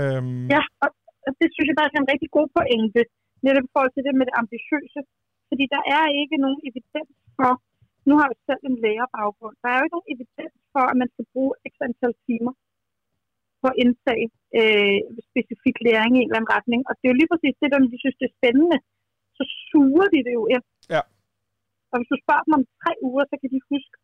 Øhm. 0.00 0.46
Ja, 0.54 0.62
og 0.82 0.88
det 1.40 1.48
synes 1.54 1.66
jeg 1.68 1.76
faktisk 1.78 1.96
er 1.98 2.02
en 2.04 2.12
rigtig 2.14 2.30
god 2.38 2.48
pointe. 2.58 3.00
Netop 3.46 3.64
i 3.68 3.72
forhold 3.74 3.92
til 3.94 4.04
det 4.06 4.14
med 4.18 4.26
det 4.28 4.36
ambitiøse. 4.42 5.00
Fordi 5.50 5.64
der 5.74 5.82
er 5.96 6.04
ikke 6.22 6.36
nogen 6.44 6.60
evidens 6.68 7.12
for, 7.36 7.52
nu 8.08 8.14
har 8.18 8.26
jeg 8.32 8.38
selv 8.48 8.62
en 8.70 8.76
lærerbaggrund, 8.84 9.56
der 9.62 9.68
er 9.70 9.76
jo 9.78 9.84
ikke 9.86 9.96
nogen 9.96 10.12
evidens 10.14 10.56
for, 10.74 10.84
at 10.90 10.96
man 11.02 11.08
skal 11.14 11.26
bruge 11.32 11.52
x 11.70 11.72
antal 11.86 12.14
timer 12.26 12.52
på 13.66 13.70
at 13.74 13.80
indtage 13.84 14.26
øh, 14.60 14.98
specifik 15.28 15.76
læring 15.86 16.12
i 16.14 16.20
en 16.20 16.28
eller 16.28 16.38
anden 16.38 16.54
retning. 16.56 16.80
Og 16.88 16.92
det 16.96 17.04
er 17.04 17.12
jo 17.12 17.20
lige 17.20 17.32
præcis 17.32 17.54
det, 17.62 17.68
der 17.70 17.78
de 17.94 18.02
synes, 18.02 18.16
det 18.20 18.26
er 18.30 18.36
spændende, 18.38 18.78
så 19.38 19.42
suger 19.68 20.08
de 20.14 20.20
det 20.26 20.34
jo 20.40 20.44
ind. 20.54 20.64
Ja. 20.94 21.02
Og 21.90 21.96
hvis 21.98 22.10
du 22.12 22.16
spørger 22.24 22.44
dem 22.46 22.54
om 22.58 22.64
tre 22.82 22.92
uger, 23.08 23.24
så 23.30 23.34
kan 23.40 23.50
de 23.54 23.60
huske 23.72 23.94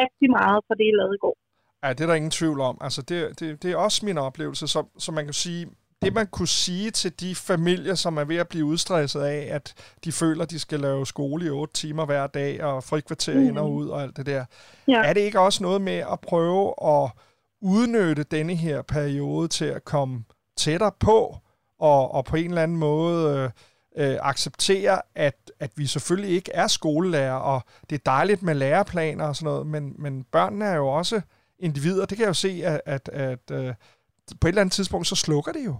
rigtig 0.00 0.28
meget 0.38 0.58
fra 0.66 0.74
det, 0.78 0.86
I 0.90 0.94
lavede 1.00 1.16
i 1.18 1.22
går. 1.24 1.36
Ja, 1.82 1.88
det 1.96 2.02
er 2.02 2.06
der 2.10 2.20
ingen 2.22 2.38
tvivl 2.40 2.60
om. 2.70 2.76
Altså, 2.86 3.00
det, 3.08 3.18
det, 3.40 3.62
det 3.62 3.68
er 3.72 3.76
også 3.86 4.06
min 4.08 4.18
oplevelse, 4.28 4.64
så, 4.74 4.80
så 5.04 5.12
man 5.18 5.24
kan 5.24 5.38
sige, 5.46 5.62
det 6.02 6.14
man 6.14 6.26
kunne 6.26 6.54
sige 6.66 6.90
til 6.90 7.20
de 7.20 7.34
familier, 7.34 7.94
som 7.94 8.16
er 8.16 8.24
ved 8.24 8.36
at 8.36 8.48
blive 8.48 8.64
udstresset 8.64 9.20
af, 9.20 9.54
at 9.56 9.66
de 10.04 10.12
føler, 10.12 10.44
de 10.44 10.58
skal 10.58 10.80
lave 10.80 11.06
skole 11.06 11.46
i 11.46 11.50
otte 11.50 11.74
timer 11.74 12.04
hver 12.06 12.26
dag, 12.26 12.62
og 12.62 12.84
frikvarter 12.84 13.40
mm. 13.40 13.46
ind 13.48 13.58
og 13.58 13.72
ud 13.72 13.88
og 13.88 14.02
alt 14.02 14.16
det 14.16 14.26
der. 14.26 14.44
Ja. 14.88 15.00
Er 15.04 15.12
det 15.12 15.20
ikke 15.20 15.40
også 15.40 15.62
noget 15.62 15.80
med 15.80 15.98
at 16.12 16.20
prøve 16.20 16.74
at 16.92 17.10
udnytte 17.64 18.22
denne 18.22 18.54
her 18.54 18.82
periode 18.82 19.48
til 19.48 19.64
at 19.64 19.84
komme 19.84 20.24
tættere 20.56 20.92
på, 21.00 21.36
og, 21.78 22.14
og 22.14 22.24
på 22.24 22.36
en 22.36 22.48
eller 22.48 22.62
anden 22.62 22.76
måde 22.76 23.38
øh, 23.38 23.50
øh, 23.96 24.18
acceptere, 24.20 25.00
at, 25.14 25.52
at 25.60 25.70
vi 25.76 25.86
selvfølgelig 25.86 26.30
ikke 26.30 26.52
er 26.54 26.66
skolelærer, 26.66 27.34
og 27.34 27.62
det 27.90 27.96
er 27.96 28.02
dejligt 28.06 28.42
med 28.42 28.54
læreplaner 28.54 29.24
og 29.24 29.36
sådan 29.36 29.44
noget, 29.52 29.66
men, 29.66 29.94
men 29.98 30.24
børnene 30.24 30.64
er 30.64 30.74
jo 30.74 30.88
også 30.88 31.20
individer. 31.58 32.06
Det 32.06 32.16
kan 32.16 32.22
jeg 32.22 32.28
jo 32.28 32.34
se, 32.34 32.62
at, 32.64 32.80
at, 32.86 33.08
at 33.08 33.50
øh, 33.50 33.74
på 34.40 34.46
et 34.46 34.48
eller 34.48 34.60
andet 34.60 34.72
tidspunkt, 34.72 35.06
så 35.06 35.16
slukker 35.16 35.52
det 35.52 35.64
jo. 35.64 35.76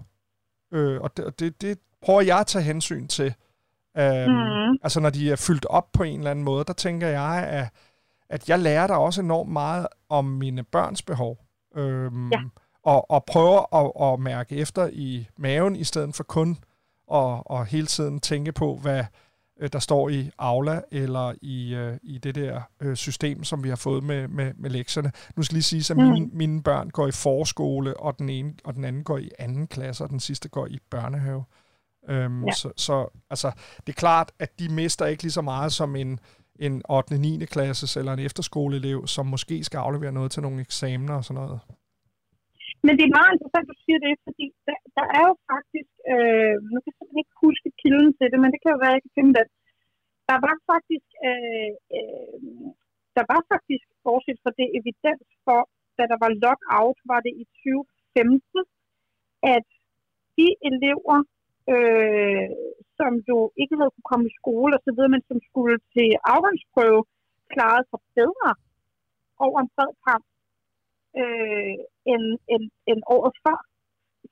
Øh, 0.73 1.01
og 1.01 1.17
det, 1.17 1.41
det, 1.41 1.61
det 1.61 1.79
prøver 2.03 2.21
jeg 2.21 2.39
at 2.39 2.47
tage 2.47 2.65
hensyn 2.65 3.07
til. 3.09 3.35
Um, 3.99 4.05
mm. 4.05 4.79
Altså 4.83 5.01
når 5.01 5.11
de 5.11 5.31
er 5.33 5.37
fyldt 5.37 5.67
op 5.67 5.93
på 5.93 6.03
en 6.03 6.19
eller 6.19 6.31
anden 6.31 6.45
måde, 6.45 6.65
der 6.65 6.73
tænker 6.73 7.09
jeg, 7.09 7.47
at, 7.49 7.69
at 8.29 8.49
jeg 8.49 8.59
lærer 8.59 8.87
der 8.87 8.95
også 8.95 9.21
enormt 9.21 9.53
meget 9.53 9.87
om 10.09 10.25
mine 10.25 10.63
børns 10.63 11.03
behov. 11.03 11.44
Øhm, 11.77 12.33
ja. 12.33 12.39
og, 12.83 13.11
og 13.11 13.25
prøver 13.25 13.75
at, 13.75 14.13
at 14.13 14.21
mærke 14.21 14.57
efter 14.57 14.91
i 14.93 15.29
maven, 15.37 15.77
i 15.77 15.85
stedet 15.85 16.15
for 16.15 16.25
kun 16.25 16.59
at, 17.13 17.43
at 17.51 17.67
hele 17.67 17.87
tiden 17.87 18.21
tænke 18.21 18.53
på, 18.53 18.77
hvad 18.83 19.05
øh, 19.61 19.69
der 19.73 19.79
står 19.79 20.09
i 20.09 20.31
Aula 20.39 20.81
eller 20.91 21.35
i, 21.43 21.77
uh, 21.77 21.97
i 22.03 22.19
det 22.19 22.35
der 22.35 22.63
uh, 22.85 22.95
system, 22.95 23.45
som 23.45 23.65
vi 23.65 23.69
har 23.69 23.77
fået 23.77 24.05
med, 24.05 24.29
med, 24.29 24.53
med 24.55 24.71
lektierne. 24.71 25.13
Nu 25.37 25.43
skal 25.43 25.55
lige 25.55 25.63
sige, 25.63 25.93
at 25.93 25.97
mine, 25.97 26.27
mm. 26.27 26.31
mine 26.33 26.63
børn 26.63 26.91
går 26.91 27.09
i 27.09 27.13
forskole, 27.13 28.01
og 28.01 28.19
den 28.19 28.29
ene 28.29 28.55
og 28.65 28.75
den 28.75 28.85
anden 28.85 29.05
går 29.05 29.19
i 29.19 29.31
anden 29.39 29.67
klasse, 29.67 30.05
og 30.05 30.11
den 30.11 30.21
sidste 30.21 30.49
går 30.49 30.67
i 30.67 30.79
børnehave. 30.91 31.45
Um, 32.09 32.45
ja. 32.45 32.53
så, 32.53 32.73
så 32.77 33.09
altså, 33.31 33.53
det 33.87 33.89
er 33.93 33.97
klart, 33.97 34.33
at 34.39 34.59
de 34.59 34.69
mister 34.69 35.07
ikke 35.07 35.23
lige 35.23 35.33
så 35.33 35.43
meget 35.43 35.73
som 35.73 35.97
en 35.97 36.21
en 36.67 36.83
8. 36.89 37.19
9. 37.19 37.45
klasses 37.55 37.97
eller 37.97 38.13
en 38.13 38.25
efterskoleelev, 38.29 39.07
som 39.07 39.25
måske 39.35 39.57
skal 39.65 39.79
aflevere 39.79 40.13
noget 40.19 40.31
til 40.33 40.43
nogle 40.43 40.61
eksamener 40.61 41.15
og 41.21 41.25
sådan 41.25 41.41
noget. 41.43 41.61
Men 42.87 42.95
det 42.99 43.05
er 43.05 43.17
meget 43.19 43.33
interessant, 43.35 43.67
at 43.67 43.71
du 43.73 43.77
siger 43.85 43.99
det, 44.07 44.15
fordi 44.27 44.47
der, 44.69 44.79
der 44.99 45.07
er 45.19 45.25
jo 45.31 45.35
faktisk, 45.53 45.93
øh, 46.13 46.55
nu 46.73 46.77
kan 46.79 46.91
jeg 46.91 46.97
simpelthen 46.97 47.23
ikke 47.25 47.37
huske 47.47 47.69
kilden 47.83 48.11
til 48.19 48.27
det, 48.33 48.39
men 48.41 48.51
det 48.53 48.61
kan 48.61 48.73
jo 48.75 48.79
være, 48.83 48.95
at 48.95 48.99
jeg 48.99 49.07
kan 49.07 49.17
finde 49.19 49.35
det. 49.39 49.47
Der 50.31 50.39
var 50.47 50.55
faktisk, 50.73 51.09
øh, 51.29 51.73
øh, 51.97 52.39
der 53.17 53.25
var 53.33 53.41
faktisk, 53.53 53.87
bortset 54.05 54.39
fra 54.43 54.53
det 54.59 54.69
evidens 54.79 55.29
for, 55.47 55.61
da 55.99 56.03
der 56.13 56.19
var 56.25 56.31
lockout, 56.45 56.99
var 57.11 57.21
det 57.27 57.33
i 57.43 57.45
2015, 57.65 58.65
at 59.57 59.67
de 60.39 60.47
elever, 60.71 61.19
øh, 61.73 62.47
som 62.99 63.13
jo 63.31 63.39
ikke 63.61 63.75
havde 63.79 63.93
kunne 63.95 64.11
komme 64.13 64.27
i 64.31 64.37
skole 64.41 64.73
og 64.77 64.83
så 64.87 64.91
videre, 64.95 65.15
men 65.15 65.25
som 65.31 65.39
skulle 65.49 65.77
til 65.95 66.09
afgangsprøve, 66.35 67.01
klarede 67.53 67.85
sig 67.91 68.01
bedre 68.19 68.51
over 69.45 69.59
en 69.61 69.71
bred 69.77 69.93
kamp 70.07 70.27
øh, 71.21 71.75
end, 72.13 72.27
end, 72.53 72.65
end 72.91 73.01
året 73.17 73.35
før. 73.45 73.59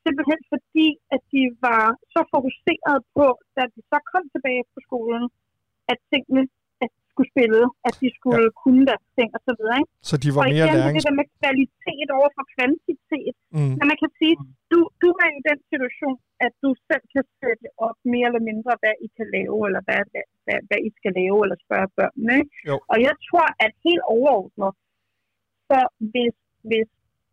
Simpelthen 0.05 0.41
fordi, 0.53 0.87
at 1.15 1.23
de 1.33 1.43
var 1.67 1.85
så 2.15 2.21
fokuseret 2.35 2.99
på, 3.17 3.27
da 3.57 3.63
de 3.75 3.81
så 3.91 3.99
kom 4.11 4.25
tilbage 4.35 4.65
på 4.75 4.79
skolen, 4.87 5.25
at 5.93 5.99
tingene 6.11 6.43
skulle 7.13 7.31
spille, 7.35 7.63
at 7.89 7.95
de 8.03 8.09
skulle 8.19 8.47
ja. 8.51 8.57
kunne 8.63 8.83
deres 8.91 9.07
ting 9.17 9.29
og 9.37 9.41
så 9.47 9.53
videre. 9.59 9.77
Ikke? 9.81 9.93
Så 10.11 10.15
de 10.23 10.29
var 10.37 10.43
og 10.43 10.51
mere 10.55 10.67
igen, 10.67 10.79
lærings... 10.79 10.97
det 10.97 11.05
der 11.09 11.17
med 11.21 11.27
kvalitet 11.41 12.09
over 12.19 12.29
for 12.37 12.45
kvantitet. 12.55 13.37
Mm. 13.57 13.75
Men 13.79 13.85
man 13.91 13.99
kan 14.03 14.11
sige, 14.21 14.35
du 14.41 14.45
er 15.25 15.31
i 15.39 15.43
den 15.51 15.59
situation, 15.73 16.19
at 16.47 16.53
du 16.63 16.71
selv 16.89 17.05
kan 17.15 17.25
sætte 17.41 17.67
op 17.87 17.99
mere 18.13 18.29
eller 18.31 18.45
mindre, 18.51 18.73
hvad 18.83 18.95
I 19.07 19.09
kan 19.19 19.29
lave, 19.37 19.59
eller 19.69 19.83
hvad, 19.87 20.03
hvad, 20.13 20.27
hvad, 20.45 20.59
hvad 20.69 20.81
I 20.89 20.91
skal 20.99 21.13
lave, 21.21 21.39
eller 21.45 21.59
spørge 21.67 21.89
børnene. 21.99 22.35
Ikke? 22.41 22.53
Jo. 22.69 22.77
Og 22.93 22.99
jeg 23.07 23.15
tror, 23.29 23.49
at 23.65 23.73
helt 23.87 24.05
overordnet, 24.17 24.73
så 25.69 25.79
hvis, 26.13 26.37
hvis 26.71 26.89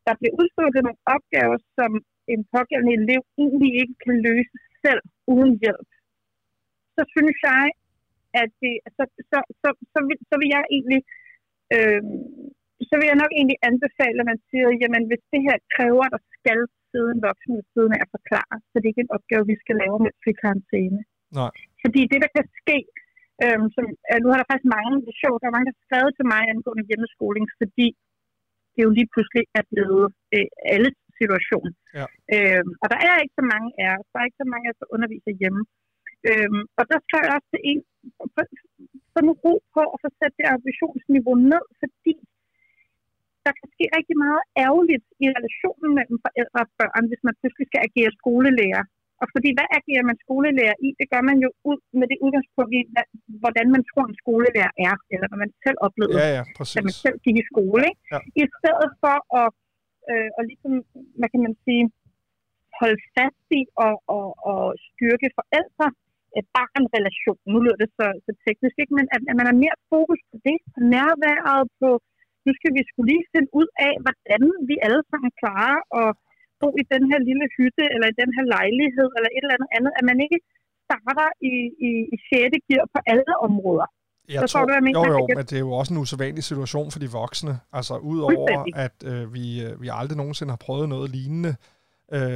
der 0.05 0.13
bliver 0.19 0.35
udført 0.41 0.73
nogle 0.87 1.03
opgaver, 1.15 1.57
som 1.77 1.91
en 2.33 2.41
pågældende 2.53 2.97
elev 2.99 3.21
egentlig 3.43 3.71
ikke 3.81 3.95
kan 4.05 4.15
løse 4.27 4.55
selv 4.83 5.01
uden 5.33 5.53
hjælp, 5.63 5.89
så 6.95 7.01
synes 7.15 7.37
jeg, 7.51 7.65
at 8.41 8.49
det, 8.61 8.73
så, 8.95 9.03
så, 9.31 9.39
så, 9.61 9.69
så, 9.93 9.99
vil, 10.07 10.17
så 10.29 10.35
vil 10.41 10.49
jeg 10.55 10.63
egentlig 10.75 11.01
øh, 11.75 12.03
så 12.89 12.93
vil 12.97 13.09
jeg 13.11 13.21
nok 13.23 13.33
egentlig 13.39 13.59
anbefale, 13.69 14.17
at 14.21 14.29
man 14.31 14.39
siger, 14.47 14.67
jamen 14.81 15.03
hvis 15.09 15.23
det 15.33 15.41
her 15.47 15.57
kræver, 15.75 16.03
at 16.07 16.13
der 16.15 16.23
skal 16.37 16.59
sidde 16.91 17.09
en 17.15 17.25
voksen 17.27 17.51
ved 17.57 17.65
siden 17.73 17.91
af 17.95 18.01
at 18.05 18.13
forklare, 18.17 18.55
så 18.69 18.75
det 18.75 18.85
er 18.85 18.93
ikke 18.93 19.05
en 19.07 19.15
opgave, 19.17 19.49
vi 19.51 19.57
skal 19.63 19.75
lave 19.83 19.97
med 20.05 20.11
fri 20.21 20.31
karantæne. 20.43 21.01
Nej. 21.39 21.53
Fordi 21.83 22.01
det, 22.11 22.19
der 22.23 22.31
kan 22.37 22.45
ske, 22.61 22.77
øh, 23.43 23.59
som, 23.75 23.85
øh, 24.09 24.19
nu 24.21 24.27
har 24.29 24.37
der 24.39 24.49
faktisk 24.49 24.69
mange, 24.77 24.93
det 25.05 25.11
er 25.13 25.23
sjovt, 25.23 25.39
der 25.41 25.47
er 25.47 25.55
mange, 25.55 25.67
der 25.67 25.75
har 25.77 25.85
skrevet 25.87 26.11
til 26.15 26.25
mig 26.33 26.41
angående 26.53 26.87
hjemmeskoling, 26.89 27.45
fordi 27.61 27.87
det 28.73 28.81
jo 28.87 28.91
lige 28.97 29.11
pludselig 29.13 29.43
er 29.59 29.65
blevet 29.73 30.05
øh, 30.35 30.49
alles 30.73 30.95
situation. 31.19 31.69
Ja. 31.97 32.05
Øh, 32.35 32.63
og 32.81 32.87
der 32.93 32.99
er 33.09 33.15
ikke 33.23 33.37
så 33.39 33.45
mange 33.53 33.69
af 33.81 33.87
os, 33.97 34.07
der 34.11 34.17
er 34.19 34.27
ikke 34.27 34.43
så 34.43 34.49
mange 34.53 34.65
af 34.65 34.71
os, 34.73 34.81
der 34.81 34.93
underviser 34.95 35.33
hjemme. 35.41 35.61
Øhm, 36.29 36.63
og 36.79 36.83
der 36.91 36.97
skrev 37.05 37.23
jeg 37.25 37.35
også 37.37 37.49
til 37.53 37.61
en, 37.71 37.79
få 39.13 39.19
nu 39.27 39.33
ro 39.43 39.53
på 39.75 39.81
at 39.93 39.97
få 40.03 40.09
sat 40.19 40.33
det 40.39 40.47
ambitionsniveau 40.57 41.35
ned, 41.51 41.65
fordi 41.81 42.15
der 43.49 43.55
kan 43.59 43.69
ske 43.75 43.85
rigtig 43.97 44.17
meget 44.25 44.41
ærgerligt 44.65 45.05
i 45.23 45.25
relationen 45.37 45.89
mellem 45.97 46.17
forældre 46.25 46.59
og 46.65 46.71
børn, 46.79 47.03
hvis 47.09 47.23
man 47.27 47.35
pludselig 47.39 47.65
skal 47.69 47.81
agere 47.87 48.11
skolelærer. 48.21 48.83
Og 49.21 49.27
fordi 49.35 49.49
hvad 49.57 49.69
agerer 49.79 50.05
man 50.09 50.17
skolelærer 50.25 50.75
i? 50.87 50.89
Det 50.99 51.07
gør 51.13 51.23
man 51.29 51.37
jo 51.45 51.49
ud 51.69 51.79
med 51.99 52.07
det 52.11 52.17
udgangspunkt 52.25 52.73
i, 52.79 52.81
hvordan 53.43 53.67
man 53.75 53.81
tror, 53.89 54.03
en 54.07 54.21
skolelærer 54.23 54.73
er, 54.87 54.95
eller 55.13 55.27
hvad 55.29 55.39
man 55.45 55.51
selv 55.65 55.77
oplevede, 55.87 56.17
Ja, 56.21 56.27
ja, 56.37 56.43
da 56.75 56.79
man 56.87 56.93
præcis. 56.93 57.03
selv 57.05 57.17
gik 57.25 57.37
i 57.41 57.49
skole. 57.51 57.81
Ikke? 57.89 58.01
Ja. 58.13 58.19
I 58.41 58.43
stedet 58.59 58.91
for 59.01 59.15
at, 59.41 59.49
øh, 60.11 60.29
og 60.37 60.41
ligesom, 60.49 60.73
hvad 61.19 61.29
kan 61.33 61.41
man 61.47 61.55
sige, 61.65 61.83
holde 62.79 62.99
fast 63.15 63.45
i 63.59 63.61
og, 63.85 63.93
og, 64.17 64.27
og 64.51 64.63
styrke 64.89 65.27
forældre, 65.39 65.87
øh, 66.35 66.43
barn-relation. 66.55 67.39
Nu 67.51 67.57
lyder 67.63 67.79
det 67.83 67.89
så, 67.99 68.05
så 68.25 68.31
teknisk, 68.45 68.75
ikke? 68.83 68.93
men 68.99 69.05
at, 69.15 69.21
at 69.31 69.35
man 69.39 69.47
har 69.49 69.57
mere 69.63 69.77
fokus 69.93 70.19
på 70.29 70.35
det, 70.47 70.57
på 70.73 70.79
nærværet, 70.95 71.63
på 71.81 71.89
nu 72.45 72.51
skal 72.57 72.71
vi 72.77 72.81
skulle 72.89 73.09
lige 73.13 73.25
finde 73.33 73.49
ud 73.59 73.67
af, 73.87 73.93
hvordan 74.03 74.41
vi 74.69 74.75
alle 74.85 75.01
sammen 75.09 75.31
klarer 75.41 75.79
at 76.01 76.09
bo 76.61 76.69
i 76.81 76.83
den 76.93 77.03
her 77.11 77.19
lille 77.29 77.45
hytte, 77.57 77.83
eller 77.93 78.07
i 78.13 78.15
den 78.21 78.31
her 78.35 78.45
lejlighed, 78.55 79.09
eller 79.17 79.29
et 79.31 79.43
eller 79.43 79.57
andet 79.57 79.71
andet, 79.77 79.91
at 79.99 80.03
man 80.11 80.17
ikke 80.25 80.39
starter 80.87 81.27
i, 81.51 81.53
i, 81.87 81.89
i 82.15 82.17
6. 82.29 82.67
gear 82.67 82.85
på 82.95 82.99
alle 83.13 83.33
områder. 83.47 83.87
Jeg 84.33 84.41
Forstår 84.43 84.59
tror, 84.59 84.65
du, 84.67 84.73
jeg 84.77 84.83
mener? 84.83 84.99
jo, 84.99 85.13
jo, 85.17 85.27
men 85.39 85.45
det 85.49 85.57
er 85.59 85.65
jo 85.69 85.73
også 85.79 85.91
en 85.93 85.99
usædvanlig 86.03 86.43
situation 86.51 86.87
for 86.93 86.99
de 87.03 87.09
voksne. 87.21 87.53
Altså 87.77 87.93
udover, 88.11 88.57
at 88.85 88.97
øh, 89.11 89.23
vi, 89.35 89.45
øh, 89.65 89.81
vi 89.81 89.87
aldrig 89.99 90.17
nogensinde 90.17 90.51
har 90.55 90.61
prøvet 90.67 90.87
noget 90.95 91.07
lignende, 91.17 91.49
øh, 91.49 91.78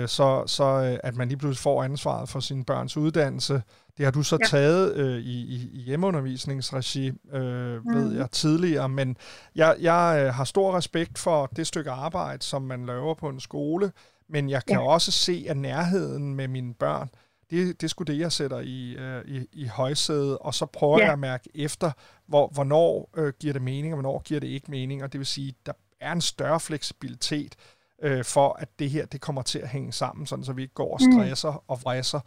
så, 0.08 0.44
så 0.48 0.64
øh, 0.64 1.00
at 1.04 1.16
man 1.16 1.28
lige 1.28 1.38
pludselig 1.38 1.62
får 1.64 1.84
ansvaret 1.84 2.30
for 2.30 2.40
sine 2.40 2.66
børns 2.66 2.98
uddannelse. 2.98 3.62
Det 3.98 4.06
har 4.06 4.12
du 4.12 4.24
så 4.24 4.38
Ja. 4.42 4.48
taget 4.48 4.96
øh, 4.96 5.18
i, 5.20 5.42
i, 5.56 5.70
i 5.74 5.82
hjemmeundervisningsregi, 5.82 7.08
øh, 7.34 7.86
ved 7.86 8.06
Mhm. 8.10 8.18
jeg, 8.18 8.32
tidligere. 8.32 8.90
Men 8.90 9.18
jeg, 9.56 9.76
jeg 9.80 10.24
øh, 10.28 10.34
har 10.34 10.44
stor 10.44 10.78
respekt 10.78 11.18
for 11.18 11.46
det 11.46 11.68
stykke 11.68 11.92
arbejde, 11.92 12.44
som 12.44 12.62
man 12.62 12.86
laver 12.86 13.14
på 13.14 13.30
en 13.30 13.40
skole, 13.40 13.92
men 14.30 14.50
jeg 14.50 14.66
kan 14.66 14.76
Ja. 14.80 14.88
også 14.88 15.12
se, 15.12 15.46
at 15.50 15.58
nærheden 15.58 16.36
med 16.36 16.48
mine 16.48 16.74
børn, 16.74 17.10
det, 17.50 17.82
det 17.82 17.84
er 17.84 17.90
sgu 17.90 18.04
det, 18.04 18.20
jeg 18.20 18.32
sætter 18.32 18.60
i, 18.60 18.92
øh, 18.96 19.22
i, 19.28 19.46
i 19.54 19.66
højsædet, 19.68 20.38
og 20.38 20.54
så 20.54 20.66
prøver 20.66 20.98
Ja. 21.00 21.04
jeg 21.04 21.14
at 21.14 21.20
mærke 21.20 21.50
efter, 21.56 21.92
hvor, 22.28 22.48
hvornår 22.48 23.10
øh, 23.18 23.34
giver 23.40 23.54
det 23.54 23.62
mening, 23.62 23.94
og 23.94 24.02
hvornår 24.02 24.22
giver 24.26 24.40
det 24.40 24.48
ikke 24.48 24.72
mening, 24.72 25.04
og 25.04 25.12
det 25.14 25.20
vil 25.20 25.28
sige, 25.28 25.54
der 25.66 25.72
er 26.02 26.12
en 26.12 26.22
større 26.22 26.60
fleksibilitet 26.60 27.56
øh, 28.04 28.24
for, 28.26 28.54
at 28.60 28.70
det 28.80 28.90
her 28.90 29.06
det 29.06 29.22
kommer 29.22 29.42
til 29.42 29.60
at 29.60 29.70
hænge 29.70 29.94
sammen, 29.94 30.26
sådan 30.26 30.46
så 30.46 30.54
vi 30.54 30.62
ikke 30.62 30.74
går 30.74 30.94
og 30.94 31.00
Mm. 31.06 31.12
stresser 31.12 31.64
og 31.68 31.80
vræsser. 31.84 32.20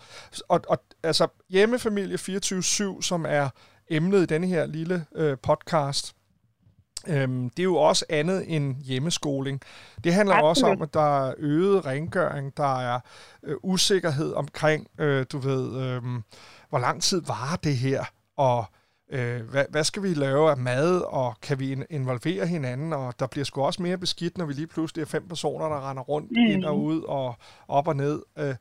Og, 0.49 0.61
og 0.69 0.79
altså 1.03 1.27
hjemmefamilie 1.51 2.17
24-7, 2.17 3.03
som 3.03 3.27
er 3.29 3.49
emnet 3.91 4.23
i 4.23 4.27
denne 4.27 4.47
her 4.47 4.67
lille 4.67 5.07
øh, 5.15 5.37
podcast, 5.43 6.13
Øhm, 7.09 7.51
det 7.51 7.59
er 7.59 7.65
jo 7.65 7.77
også 7.77 8.05
andet 8.09 8.45
end 8.57 8.77
hjemmeskoling. 8.77 9.61
Det 10.05 10.15
handler 10.15 10.37
jo 10.37 10.49
også 10.49 10.67
om, 10.67 10.73
Absolut. 10.73 10.89
at 10.89 10.95
der 10.95 11.27
er 11.29 11.35
øget 11.39 11.87
rengøring, 11.87 12.57
der 12.57 12.79
er 12.81 13.01
øh, 13.43 13.57
usikkerhed 13.63 14.33
omkring, 14.33 14.87
øh, 14.99 15.27
du 15.33 15.39
ved, 15.39 15.83
øh, 15.83 16.03
hvor 16.69 16.79
lang 16.79 17.03
tid 17.03 17.23
varer 17.27 17.57
det 17.57 17.77
her, 17.77 18.05
og 18.37 18.65
øh, 19.11 19.43
hvad, 19.51 19.65
hvad 19.69 19.85
skal 19.85 20.03
vi 20.03 20.15
lave 20.15 20.51
af 20.51 20.57
mad, 20.57 21.01
og 21.01 21.35
kan 21.43 21.59
vi 21.59 21.73
in- 21.73 21.85
involvere 21.91 22.47
hinanden, 22.47 22.93
og 22.93 23.19
der 23.19 23.27
bliver 23.27 23.45
sgu 23.45 23.63
også 23.63 23.83
mere 23.83 23.99
beskidt, 23.99 24.39
når 24.39 24.45
vi 24.47 24.53
lige 24.53 24.67
pludselig 24.67 25.03
er 25.03 25.07
fem 25.07 25.29
personer, 25.29 25.69
der 25.69 25.91
render 25.91 26.03
rundt 26.03 26.31
Mm. 26.31 26.37
ind 26.53 26.65
og 26.65 26.81
ud 26.83 27.03
og 27.03 27.35
op 27.69 27.89
og 27.89 27.97
ned. 27.97 28.23
Øh, 28.39 28.55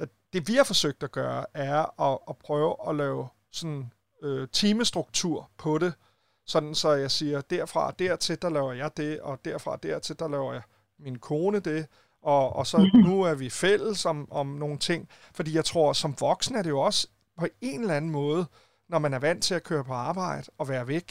øh, 0.00 0.06
det 0.32 0.48
vi 0.48 0.54
har 0.54 0.64
forsøgt 0.64 1.02
at 1.02 1.12
gøre, 1.12 1.44
er 1.54 2.02
at, 2.12 2.18
at 2.28 2.36
prøve 2.36 2.74
at 2.88 2.96
lave 2.96 3.28
sådan 3.52 3.92
øh, 4.22 4.48
timestruktur 4.52 5.50
på 5.58 5.78
det, 5.78 5.92
sådan 6.46 6.74
så 6.74 6.90
jeg 6.92 7.10
siger, 7.10 7.40
derfra 7.40 7.86
og 7.86 7.98
dertil, 7.98 8.42
der 8.42 8.48
laver 8.50 8.72
jeg 8.72 8.90
det, 8.96 9.20
og 9.20 9.38
derfra 9.44 9.70
og 9.70 9.82
dertil, 9.82 10.18
der 10.18 10.28
laver 10.28 10.52
jeg 10.52 10.62
min 10.98 11.18
kone 11.18 11.60
det, 11.60 11.86
og, 12.22 12.56
og 12.56 12.66
så 12.66 12.90
nu 12.94 13.22
er 13.22 13.34
vi 13.34 13.50
fælles 13.50 14.06
om, 14.06 14.28
om 14.32 14.46
nogle 14.46 14.78
ting, 14.78 15.08
fordi 15.34 15.54
jeg 15.54 15.64
tror, 15.64 15.92
som 15.92 16.14
voksen 16.20 16.56
er 16.56 16.62
det 16.62 16.70
jo 16.70 16.80
også 16.80 17.08
på 17.38 17.46
en 17.60 17.80
eller 17.80 17.94
anden 17.94 18.10
måde, 18.10 18.46
når 18.92 18.98
man 19.04 19.12
er 19.14 19.18
vant 19.28 19.42
til 19.48 19.54
at 19.58 19.64
køre 19.70 19.84
på 19.84 19.92
arbejde 20.10 20.46
og 20.60 20.64
være 20.68 20.88
væk, 20.94 21.08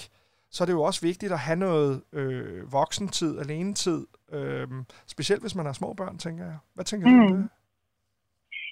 så 0.54 0.58
er 0.64 0.66
det 0.68 0.78
jo 0.80 0.84
også 0.90 1.02
vigtigt 1.10 1.32
at 1.38 1.46
have 1.48 1.60
noget 1.68 1.92
øh, 2.20 2.60
voksentid, 2.80 3.32
alenetid, 3.44 4.02
øh, 4.38 4.68
specielt 5.14 5.42
hvis 5.44 5.56
man 5.60 5.66
har 5.70 5.76
små 5.82 5.90
børn, 6.00 6.18
tænker 6.26 6.44
jeg. 6.52 6.58
Hvad 6.76 6.86
tænker 6.86 7.06
du 7.08 7.14
om 7.16 7.20
Mm. 7.32 7.38
det? 7.38 7.50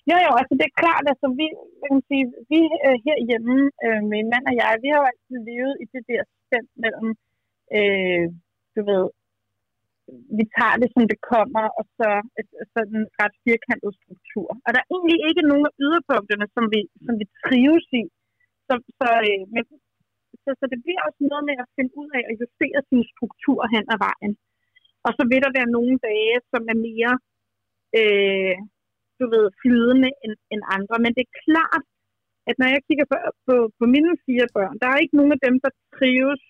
Jo, 0.09 0.17
jo, 0.25 0.31
altså 0.39 0.53
det 0.59 0.65
er 0.67 0.79
klart, 0.83 1.05
altså 1.11 1.27
vi, 1.41 1.47
kan 1.85 1.97
sige, 2.09 2.25
vi 2.51 2.59
øh, 2.85 2.97
herhjemme, 3.05 3.57
øh, 3.85 4.01
min 4.13 4.27
mand 4.33 4.45
og 4.51 4.55
jeg, 4.61 4.71
vi 4.83 4.87
har 4.91 4.99
jo 5.01 5.09
altid 5.11 5.37
levet 5.49 5.73
i 5.83 5.85
det 5.93 6.03
der 6.11 6.21
spænd 6.43 6.67
mellem, 6.83 7.09
øh, 7.77 8.25
du 8.75 8.81
ved, 8.89 9.05
vi 10.37 10.43
tager 10.57 10.77
det, 10.81 10.89
som 10.95 11.03
det 11.11 11.19
kommer, 11.33 11.65
og 11.79 11.83
så 11.97 12.07
sådan 12.73 12.95
en 13.01 13.07
ret 13.21 13.35
firkantet 13.45 13.91
struktur. 14.01 14.47
Og 14.65 14.69
der 14.73 14.79
er 14.81 14.89
egentlig 14.95 15.19
ikke 15.29 15.43
nogen 15.49 15.65
af 15.69 15.73
yderpunkterne, 15.85 16.47
som 16.55 16.63
vi, 16.73 16.81
som 17.05 17.13
vi 17.21 17.25
trives 17.43 17.87
i. 18.01 18.03
Så, 18.67 18.73
så, 18.99 19.07
øh, 19.29 19.41
men, 19.53 19.63
så, 20.43 20.49
så 20.59 20.65
det 20.71 20.79
bliver 20.85 21.01
også 21.07 21.21
noget 21.31 21.43
med 21.49 21.55
at 21.63 21.71
finde 21.75 21.93
ud 22.01 22.09
af 22.19 22.23
at 22.29 22.35
justere 22.41 22.79
sin 22.89 23.03
struktur 23.13 23.59
hen 23.73 23.85
ad 23.93 23.99
vejen. 24.07 24.33
Og 25.05 25.11
så 25.17 25.23
vil 25.31 25.41
der 25.45 25.51
være 25.59 25.73
nogle 25.77 25.95
dage, 26.09 26.35
som 26.51 26.61
er 26.73 26.77
mere, 26.87 27.13
øh, 27.99 28.55
du 29.19 29.25
ved, 29.33 29.45
flydende 29.61 30.09
end, 30.23 30.35
end 30.53 30.61
andre. 30.77 30.95
Men 31.03 31.11
det 31.15 31.23
er 31.25 31.37
klart, 31.45 31.83
at 32.49 32.55
når 32.61 32.69
jeg 32.73 32.81
kigger 32.87 33.05
på, 33.11 33.17
på, 33.47 33.55
på 33.79 33.85
mine 33.95 34.11
fire 34.25 34.47
børn, 34.57 34.75
der 34.81 34.87
er 34.89 34.97
ikke 35.03 35.17
nogen 35.19 35.35
af 35.37 35.41
dem, 35.47 35.55
der 35.63 35.71
trives 35.97 36.41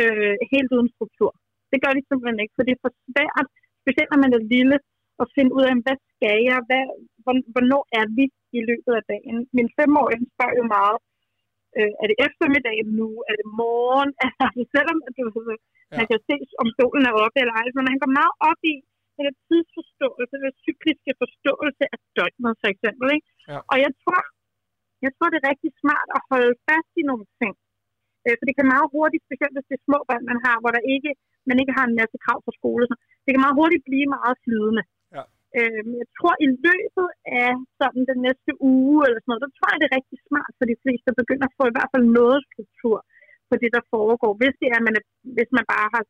øh, 0.00 0.34
helt 0.52 0.70
uden 0.76 0.88
struktur. 0.94 1.30
Det 1.72 1.78
gør 1.82 1.92
de 1.94 2.02
simpelthen 2.08 2.40
ikke, 2.42 2.56
for 2.56 2.64
det 2.66 2.72
er 2.74 2.84
for 2.86 2.92
svært, 3.08 3.46
specielt 3.82 4.10
når 4.12 4.20
man 4.24 4.34
er 4.38 4.42
lille, 4.56 4.76
at 5.22 5.32
finde 5.36 5.52
ud 5.58 5.64
af, 5.70 5.74
hvad 5.84 5.98
skal 6.12 6.36
jeg, 6.50 6.58
hvad, 6.68 6.84
hvor- 7.24 7.48
hvornår 7.52 7.82
er 8.00 8.04
vi 8.18 8.24
i 8.58 8.60
løbet 8.70 8.92
af 9.00 9.04
dagen. 9.12 9.36
Min 9.58 9.68
femårige 9.78 10.26
spørger 10.32 10.56
jo 10.60 10.64
meget, 10.76 10.98
øh, 11.78 11.92
er 12.02 12.06
det 12.10 12.18
eftermiddag 12.26 12.76
nu, 12.98 13.08
er 13.30 13.34
det 13.40 13.48
morgen, 13.62 14.10
altså 14.44 14.62
selvom 14.74 14.98
at 15.08 15.12
du, 15.18 15.40
ved, 15.48 15.58
Ja. 15.92 15.98
man 16.00 16.06
kan 16.10 16.20
se, 16.28 16.36
om 16.62 16.68
solen 16.78 17.04
er 17.10 17.14
oppe 17.24 17.38
eller 17.42 17.54
ej, 17.60 17.66
men 17.76 17.90
han 17.92 18.00
går 18.02 18.12
meget 18.20 18.34
op 18.50 18.60
i 18.72 18.74
den 19.16 19.24
der 19.26 19.34
tidsforståelse, 19.48 20.34
den 20.44 20.54
cykliske 20.66 21.12
forståelse 21.22 21.84
af 21.94 21.98
døgnet, 22.18 22.54
for 22.62 22.68
eksempel. 22.74 23.06
Ikke? 23.16 23.28
Ja. 23.50 23.58
Og 23.72 23.76
jeg 23.84 23.92
tror, 24.02 24.20
jeg 25.04 25.10
tror, 25.16 25.28
det 25.30 25.38
er 25.40 25.50
rigtig 25.52 25.70
smart 25.82 26.08
at 26.16 26.22
holde 26.30 26.52
fast 26.68 26.92
i 27.00 27.02
nogle 27.10 27.26
ting. 27.40 27.54
Øh, 28.24 28.34
for 28.38 28.44
det 28.48 28.54
kan 28.56 28.72
meget 28.74 28.88
hurtigt, 28.94 29.26
specielt 29.26 29.54
hvis 29.56 29.68
det 29.70 29.76
er 29.78 29.86
små 29.88 29.98
børn, 30.08 30.24
man 30.32 30.38
har, 30.46 30.56
hvor 30.62 30.72
der 30.76 30.82
ikke, 30.94 31.10
man 31.50 31.56
ikke 31.62 31.76
har 31.78 31.84
en 31.86 31.98
masse 32.00 32.16
krav 32.24 32.38
fra 32.44 32.56
skole, 32.60 32.84
så 32.90 32.94
det 33.24 33.30
kan 33.32 33.44
meget 33.44 33.58
hurtigt 33.60 33.84
blive 33.88 34.08
meget 34.16 34.36
flydende. 34.44 34.82
Øh, 35.58 35.80
men 35.88 35.96
jeg 36.02 36.10
tror, 36.18 36.34
i 36.46 36.48
løbet 36.66 37.08
af 37.42 37.50
sådan 37.80 38.02
den 38.10 38.18
næste 38.26 38.52
uge, 38.74 38.98
eller 39.06 39.18
sådan 39.20 39.30
noget, 39.32 39.46
der 39.46 39.54
tror 39.56 39.70
jeg, 39.70 39.80
det 39.80 39.88
er 39.88 39.98
rigtig 39.98 40.18
smart 40.28 40.52
for 40.58 40.66
de 40.72 40.80
fleste 40.82 41.06
at 41.10 41.20
begynde 41.22 41.46
at 41.48 41.56
få 41.58 41.64
i 41.68 41.74
hvert 41.76 41.92
fald 41.92 42.06
noget 42.20 42.38
struktur 42.48 42.96
på 43.48 43.54
det, 43.62 43.70
der 43.76 43.84
foregår. 43.94 44.32
Hvis, 44.40 44.54
det 44.62 44.68
er, 44.74 44.80
man 44.88 44.94
er, 45.00 45.04
hvis 45.36 45.50
man 45.56 45.64
bare 45.74 45.88
har 45.94 46.02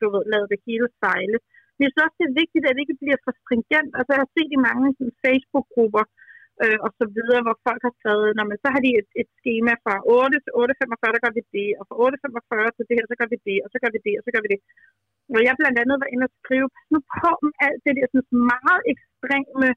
du 0.00 0.06
ved, 0.14 0.24
lavet 0.32 0.48
det 0.52 0.60
hele 0.68 0.88
sejle. 1.02 1.38
Men 1.74 1.82
jeg 1.84 1.92
synes 1.92 2.06
også, 2.06 2.18
det 2.20 2.28
er 2.28 2.40
vigtigt, 2.42 2.64
at 2.64 2.74
det 2.74 2.82
ikke 2.84 3.02
bliver 3.02 3.18
for 3.26 3.32
stringent. 3.42 3.90
Altså, 3.98 4.10
jeg 4.14 4.22
har 4.24 4.32
set 4.36 4.50
i 4.56 4.64
mange 4.68 4.88
Facebook-grupper, 5.24 6.04
øh, 6.06 6.25
øh, 6.62 6.78
og 6.84 6.90
så 6.98 7.04
videre, 7.16 7.42
hvor 7.46 7.56
folk 7.66 7.82
har 7.86 7.94
taget, 8.04 8.28
når 8.38 8.46
man 8.50 8.58
så 8.62 8.68
har 8.74 8.80
de 8.86 8.90
et, 9.00 9.08
et 9.22 9.28
schema 9.38 9.72
fra 9.84 9.94
8 10.18 10.38
til 10.44 10.52
8.45, 10.60 11.14
der 11.14 11.24
gør 11.24 11.34
vi 11.38 11.42
det, 11.56 11.68
og 11.78 11.84
fra 11.88 11.96
8.45 12.06 12.76
til 12.76 12.84
det 12.88 12.96
her, 12.98 13.06
så 13.10 13.16
gør 13.20 13.28
vi 13.34 13.38
det, 13.48 13.58
og 13.64 13.68
så 13.72 13.78
gør 13.82 13.90
vi 13.94 14.00
det, 14.06 14.14
og 14.18 14.22
så 14.26 14.30
gør 14.34 14.42
vi 14.44 14.50
det. 14.54 14.60
Og 15.36 15.40
jeg 15.46 15.54
blandt 15.60 15.78
andet 15.82 15.96
var 16.02 16.08
inde 16.12 16.26
og 16.28 16.34
skrive, 16.40 16.68
nu 16.92 16.98
på 17.16 17.30
med 17.46 17.54
alt 17.66 17.80
det 17.86 17.94
der 17.98 18.06
sådan 18.12 18.42
meget 18.54 18.82
ekstreme 18.92 19.68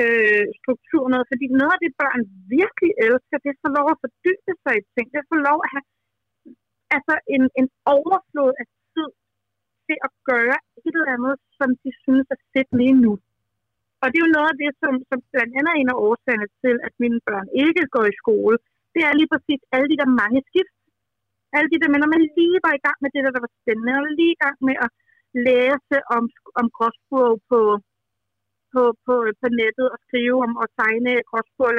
øh, 0.00 0.44
struktur 0.60 1.02
noget, 1.12 1.26
fordi 1.32 1.46
noget 1.60 1.74
af 1.76 1.80
det, 1.84 1.98
børn 2.02 2.22
virkelig 2.56 2.92
elsker, 3.06 3.36
det 3.44 3.50
er 3.52 3.76
lov 3.78 3.88
at 3.94 4.00
fordybe 4.04 4.52
sig 4.64 4.74
i 4.80 4.82
ting, 4.94 5.06
det 5.12 5.18
er 5.20 5.46
lov 5.50 5.58
at 5.66 5.70
have 5.74 5.86
altså 6.96 7.14
en, 7.34 7.44
en 7.60 7.68
overflod 7.96 8.52
af 8.60 8.66
tid 8.92 9.08
til 9.86 9.96
at 10.06 10.12
gøre 10.30 10.58
et 10.86 10.94
eller 10.98 11.14
andet, 11.16 11.34
som 11.58 11.68
de 11.82 11.90
synes 12.04 12.26
er 12.34 12.40
fedt 12.52 12.70
lige 12.80 12.96
nu. 13.04 13.12
Og 14.04 14.08
det 14.10 14.18
er 14.18 14.26
jo 14.26 14.36
noget 14.36 14.50
af 14.52 14.58
det, 14.62 14.70
som, 14.82 14.92
som 15.10 15.18
blandt 15.32 15.52
andet 15.58 15.70
er 15.72 15.78
en 15.80 15.92
af 15.92 16.00
årsagerne 16.08 16.48
til, 16.62 16.74
at 16.86 16.94
mine 17.02 17.20
børn 17.28 17.46
ikke 17.64 17.84
går 17.94 18.04
i 18.12 18.18
skole. 18.22 18.56
Det 18.94 19.02
er 19.08 19.12
lige 19.20 19.32
præcis 19.32 19.60
alle 19.74 19.88
de 19.92 19.98
der 20.00 20.18
mange 20.22 20.40
skift. 20.48 20.74
Alle 21.56 21.68
de 21.72 21.80
der, 21.80 21.90
men 21.92 22.00
når 22.02 22.10
man 22.14 22.22
lige 22.38 22.58
var 22.66 22.74
i 22.76 22.84
gang 22.86 22.98
med 23.02 23.10
det 23.14 23.22
der, 23.24 23.32
der 23.36 23.44
var 23.46 23.52
spændende, 23.60 23.92
og 24.00 24.04
lige 24.20 24.34
i 24.36 24.40
gang 24.44 24.56
med 24.68 24.76
at 24.84 24.90
læse 25.48 25.96
om, 26.16 26.24
om 26.60 26.66
crossbow 26.76 27.30
på, 27.50 27.60
på, 28.72 28.82
på, 29.06 29.14
på 29.40 29.46
nettet 29.60 29.86
og 29.94 29.98
skrive 30.06 30.36
om 30.46 30.52
og 30.62 30.66
tegne 30.78 31.12
crossbow. 31.30 31.70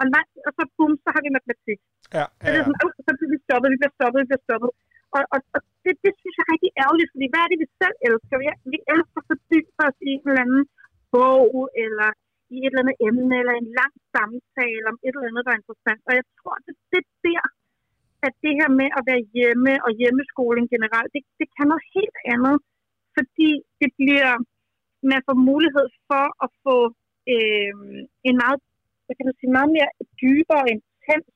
Og, 0.00 0.04
nej, 0.14 0.26
og 0.46 0.52
så 0.56 0.62
bum, 0.76 0.92
så 1.04 1.08
har 1.14 1.20
vi 1.24 1.30
matematik. 1.36 1.78
Ja, 2.16 2.24
ja, 2.24 2.24
ja. 2.24 2.44
Så, 2.44 2.48
det 2.54 2.58
er 2.60 2.66
sådan, 2.66 3.04
så 3.06 3.12
bliver 3.16 3.32
vi 3.34 3.38
stoppet, 3.46 3.68
vi 3.74 3.78
bliver 3.80 3.94
stoppet, 3.98 4.18
vi 4.22 4.28
bliver 4.30 4.46
stoppet. 4.48 4.70
Og, 5.16 5.22
og, 5.34 5.40
og 5.54 5.60
det, 5.84 5.92
det 6.04 6.12
synes 6.20 6.34
jeg 6.36 6.44
er 6.44 6.52
rigtig 6.54 6.72
ærgerligt, 6.82 7.10
fordi 7.14 7.26
hvad 7.30 7.42
er 7.44 7.50
det, 7.50 7.58
vi 7.64 7.68
selv 7.80 7.96
elsker? 8.08 8.36
Vi, 8.42 8.46
vi 8.72 8.78
elsker 8.94 9.18
at 9.22 9.28
fordybe 9.30 9.70
os 9.86 9.96
i 10.08 10.10
en 10.14 10.24
eller 10.30 10.44
anden 10.46 10.64
bog, 11.14 11.48
eller 11.84 12.10
i 12.54 12.56
et 12.64 12.70
eller 12.70 12.82
andet 12.82 12.98
emne, 13.08 13.34
eller 13.40 13.54
en 13.56 13.70
lang 13.80 13.94
samtale 14.14 14.84
om 14.90 14.98
et 15.06 15.14
eller 15.14 15.30
andet, 15.30 15.44
der 15.44 15.52
er 15.52 15.60
interessant. 15.62 16.00
Og 16.08 16.12
jeg 16.18 16.26
tror, 16.38 16.54
det, 16.66 16.74
det 16.92 17.04
der, 17.26 17.44
at 18.26 18.32
det 18.44 18.52
her 18.58 18.70
med 18.80 18.88
at 18.98 19.02
være 19.10 19.22
hjemme 19.36 19.72
og 19.86 19.90
hjemmeskolen 20.00 20.66
generelt, 20.74 21.10
det, 21.14 21.22
det 21.40 21.48
kan 21.54 21.66
noget 21.70 21.84
helt 21.96 22.18
andet, 22.34 22.56
fordi 23.16 23.50
det 23.80 23.90
bliver, 23.98 24.32
man 25.12 25.20
får 25.26 25.36
mulighed 25.50 25.88
for 26.08 26.24
at 26.44 26.50
få 26.64 26.76
øh, 27.32 27.74
en 28.28 28.36
meget, 28.42 28.58
hvad 29.04 29.14
kan 29.16 29.26
man 29.28 29.38
sige, 29.38 29.56
meget 29.58 29.70
mere 29.76 29.90
dybere 30.22 30.62
og 30.64 30.70
intens 30.76 31.28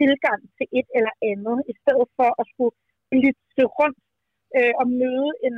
tilgang 0.00 0.40
til 0.56 0.66
et 0.78 0.88
eller 0.98 1.14
andet, 1.30 1.58
i 1.72 1.74
stedet 1.80 2.08
for 2.16 2.30
at 2.40 2.44
skulle 2.52 2.74
lytte 3.22 3.64
rundt 3.78 4.00
øh, 4.56 4.72
og 4.80 4.86
møde 5.00 5.30
en, 5.46 5.56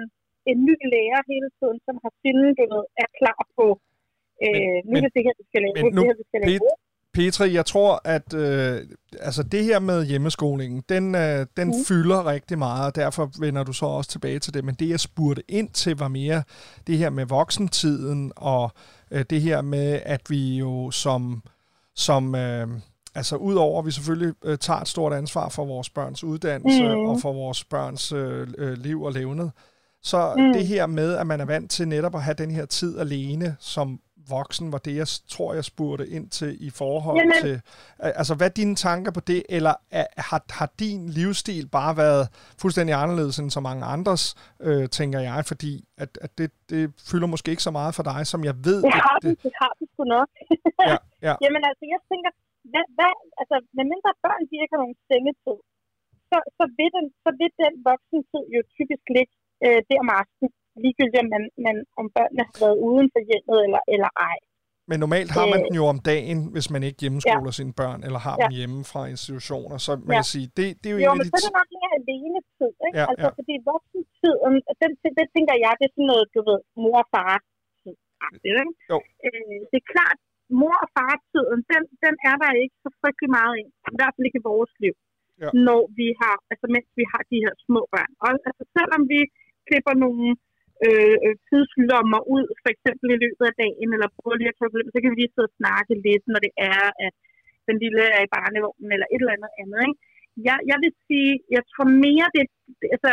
en 0.50 0.58
ny 0.68 0.76
lærer 0.92 1.20
hele 1.32 1.48
tiden, 1.58 1.78
som 1.86 1.94
har 2.02 2.12
sine, 2.22 2.46
du 2.58 2.64
ved, 2.72 2.84
er 3.02 3.08
klar 3.20 3.40
på, 3.58 3.66
øh, 4.44 4.78
men, 4.90 4.98
nu 5.00 5.06
er 5.08 5.12
det 5.16 5.22
her, 5.26 5.34
vi 5.40 5.44
skal 5.50 5.60
lave, 5.64 5.74
men 5.76 5.92
nu, 5.96 6.00
det 6.00 6.08
her, 6.10 6.18
vi 6.22 6.26
skal 6.30 6.40
lave. 6.44 6.70
Petri, 7.14 7.54
jeg 7.54 7.66
tror, 7.66 8.00
at 8.04 8.34
øh, 8.34 8.76
altså 9.20 9.42
det 9.42 9.64
her 9.64 9.78
med 9.78 10.06
hjemmeskolingen, 10.06 10.82
den, 10.88 11.14
øh, 11.14 11.46
den 11.56 11.68
mm. 11.68 11.74
fylder 11.88 12.26
rigtig 12.26 12.58
meget, 12.58 12.86
og 12.86 12.96
derfor 12.96 13.30
vender 13.40 13.64
du 13.64 13.72
så 13.72 13.86
også 13.86 14.10
tilbage 14.10 14.38
til 14.38 14.54
det. 14.54 14.64
Men 14.64 14.74
det, 14.74 14.88
jeg 14.88 15.00
spurgte 15.00 15.42
ind 15.48 15.68
til, 15.68 15.98
var 15.98 16.08
mere 16.08 16.42
det 16.86 16.98
her 16.98 17.10
med 17.10 17.26
voksentiden, 17.26 18.32
og 18.36 18.70
øh, 19.10 19.24
det 19.30 19.40
her 19.40 19.62
med, 19.62 20.00
at 20.04 20.20
vi 20.28 20.56
jo 20.56 20.90
som, 20.90 21.42
som 21.94 22.34
øh, 22.34 22.68
altså 23.14 23.36
udover 23.36 23.78
at 23.78 23.86
vi 23.86 23.90
selvfølgelig 23.90 24.34
øh, 24.44 24.58
tager 24.58 24.80
et 24.80 24.88
stort 24.88 25.12
ansvar 25.12 25.48
for 25.48 25.64
vores 25.64 25.90
børns 25.90 26.24
uddannelse 26.24 26.82
mm. 26.82 27.06
og 27.06 27.20
for 27.20 27.32
vores 27.32 27.64
børns 27.64 28.12
øh, 28.12 28.48
øh, 28.58 28.72
liv 28.78 29.02
og 29.02 29.12
levnet, 29.12 29.52
så 30.02 30.34
mm. 30.38 30.52
det 30.52 30.66
her 30.66 30.86
med, 30.86 31.16
at 31.16 31.26
man 31.26 31.40
er 31.40 31.44
vant 31.44 31.70
til 31.70 31.88
netop 31.88 32.14
at 32.14 32.22
have 32.22 32.34
den 32.34 32.50
her 32.50 32.66
tid 32.66 32.98
alene 32.98 33.56
som 33.58 34.00
voksen, 34.36 34.66
var 34.74 34.78
det, 34.86 34.94
jeg 35.02 35.08
tror, 35.34 35.54
jeg 35.58 35.64
spurgte 35.72 36.04
ind 36.16 36.26
til 36.38 36.50
i 36.68 36.70
forhold 36.80 37.16
Jamen. 37.20 37.40
til... 37.44 37.54
Altså, 38.20 38.32
hvad 38.38 38.46
er 38.50 38.54
dine 38.60 38.76
tanker 38.86 39.12
på 39.16 39.22
det, 39.30 39.40
eller 39.56 39.74
er, 40.00 40.06
har, 40.30 40.40
har 40.58 40.68
din 40.82 41.00
livsstil 41.18 41.66
bare 41.78 41.92
været 42.04 42.24
fuldstændig 42.62 42.94
anderledes 43.02 43.36
end 43.38 43.50
så 43.56 43.60
mange 43.68 43.82
andres, 43.94 44.24
øh, 44.66 44.84
tænker 44.98 45.20
jeg, 45.28 45.38
fordi 45.52 45.72
at, 46.02 46.10
at 46.24 46.30
det, 46.38 46.48
det 46.70 46.82
fylder 47.10 47.28
måske 47.34 47.48
ikke 47.54 47.66
så 47.68 47.74
meget 47.78 47.92
for 47.98 48.04
dig, 48.10 48.20
som 48.32 48.40
jeg 48.48 48.54
ved... 48.68 48.80
Det 48.88 48.94
har 49.08 49.18
det, 49.24 49.34
det 49.46 49.52
har 49.62 49.72
det 49.78 49.86
sgu 49.92 50.02
nok. 50.16 50.28
ja, 50.90 50.96
ja. 51.26 51.34
Jamen 51.44 51.62
altså, 51.70 51.84
jeg 51.94 52.00
tænker, 52.10 52.30
hvad, 52.72 52.84
hvad, 52.96 53.12
altså, 53.40 53.56
med 53.76 53.84
mindre 53.92 54.12
børn, 54.24 54.42
de 54.50 54.54
ikke 54.62 54.74
har 54.74 54.82
nogen 54.84 54.98
sengetid, 55.10 55.58
så, 56.30 56.38
så, 56.58 56.64
vil 56.78 56.90
den, 56.96 57.06
så 57.24 57.30
vil 57.40 57.52
den 57.62 57.72
voksentid 57.88 58.44
jo 58.54 58.60
typisk 58.76 59.04
ligge 59.16 59.34
øh, 59.64 59.78
der 59.88 59.98
om 60.04 60.10
aftenen 60.20 60.50
ligegyldigt 60.84 61.22
om, 61.24 61.28
man, 61.34 61.44
man, 61.66 61.76
om 62.00 62.06
børnene 62.16 62.42
har 62.48 62.56
været 62.64 62.78
uden 62.88 63.06
for 63.14 63.22
hjemmet 63.30 63.58
eller, 63.66 63.82
eller 63.94 64.10
ej. 64.30 64.38
Men 64.90 64.96
normalt 65.04 65.30
har 65.38 65.46
man 65.52 65.60
den 65.66 65.74
jo 65.80 65.84
om 65.94 65.98
dagen, 66.12 66.38
hvis 66.54 66.68
man 66.74 66.82
ikke 66.88 66.98
hjemmeskoler 67.04 67.52
ja. 67.52 67.58
sine 67.60 67.74
børn, 67.80 68.00
eller 68.06 68.20
har 68.28 68.36
ja. 68.36 68.42
dem 68.42 68.52
hjemme 68.58 68.80
fra 68.92 69.02
institutioner. 69.14 69.76
Så 69.86 69.90
man 70.08 70.14
ja. 70.14 70.20
kan 70.20 70.30
sige, 70.34 70.46
det, 70.58 70.66
det 70.80 70.86
er 70.90 70.94
jo, 70.94 70.98
jo 71.06 71.12
en 71.12 71.18
men 71.18 71.24
af 71.24 71.26
de... 71.26 71.30
så 71.32 71.36
er 71.40 71.44
det 71.48 71.56
nok 71.60 71.70
mere 71.78 71.92
alene 72.00 72.40
tid, 72.58 72.72
ikke? 72.86 72.98
Ja, 73.00 73.06
altså, 73.10 73.28
ja. 73.28 73.38
fordi 73.38 73.54
voksentiden, 73.72 74.54
den, 74.82 74.90
det 75.18 75.26
tænker 75.34 75.54
jeg, 75.64 75.72
det 75.78 75.86
er 75.88 75.94
sådan 75.96 76.10
noget, 76.12 76.26
du 76.36 76.40
ved, 76.48 76.60
mor 76.82 76.98
og 77.04 77.08
far 77.14 77.34
tid. 77.82 77.96
Ikke? 78.50 78.72
Jo. 78.92 78.98
Øh, 79.26 79.58
det 79.70 79.78
er 79.82 79.86
klart, 79.94 80.18
mor 80.60 80.76
og 80.84 80.88
far 80.96 81.14
tiden, 81.32 81.58
den, 81.72 81.82
den 82.04 82.14
er 82.30 82.36
der 82.42 82.50
ikke 82.62 82.76
så 82.84 82.90
frygtelig 83.00 83.30
meget 83.38 83.54
i. 83.62 83.64
I 83.92 83.96
hvert 83.98 84.12
fald 84.14 84.28
ikke 84.28 84.42
i 84.42 84.48
vores 84.52 84.72
liv. 84.84 84.94
Ja. 85.42 85.48
Når 85.68 85.82
vi 85.98 86.08
har, 86.20 86.36
altså 86.52 86.66
mens 86.74 86.88
vi 87.00 87.04
har 87.12 87.22
de 87.32 87.38
her 87.44 87.54
små 87.66 87.80
børn. 87.94 88.12
Og 88.22 88.28
altså, 88.48 88.62
selvom 88.76 89.02
vi 89.12 89.20
klipper 89.70 89.94
nogle 90.04 90.26
øh, 90.86 91.16
øh 91.24 91.36
tidslommer 91.48 92.20
ud, 92.36 92.46
for 92.62 92.70
eksempel 92.74 93.08
i 93.10 93.22
løbet 93.24 93.44
af 93.50 93.54
dagen, 93.62 93.88
eller 93.94 94.08
prøver 94.16 94.36
lige 94.38 94.52
at 94.52 94.58
tage 94.58 94.92
så 94.94 94.98
kan 95.00 95.10
vi 95.10 95.18
lige 95.18 95.34
sidde 95.34 95.50
og 95.50 95.58
snakke 95.60 95.92
lidt, 96.06 96.24
når 96.32 96.40
det 96.46 96.52
er, 96.74 96.86
at 97.06 97.14
den 97.68 97.76
lille 97.84 98.04
er 98.16 98.22
i 98.24 98.32
barnevognen, 98.36 98.90
eller 98.94 99.08
et 99.08 99.22
eller 99.22 99.36
andet 99.36 99.52
andet. 99.62 99.80
Ikke? 99.88 99.98
Jeg, 100.48 100.58
jeg 100.70 100.78
vil 100.82 100.92
sige, 101.06 101.32
jeg 101.56 101.62
tror 101.70 101.88
mere, 102.06 102.26
det, 102.36 102.44
altså, 102.94 103.10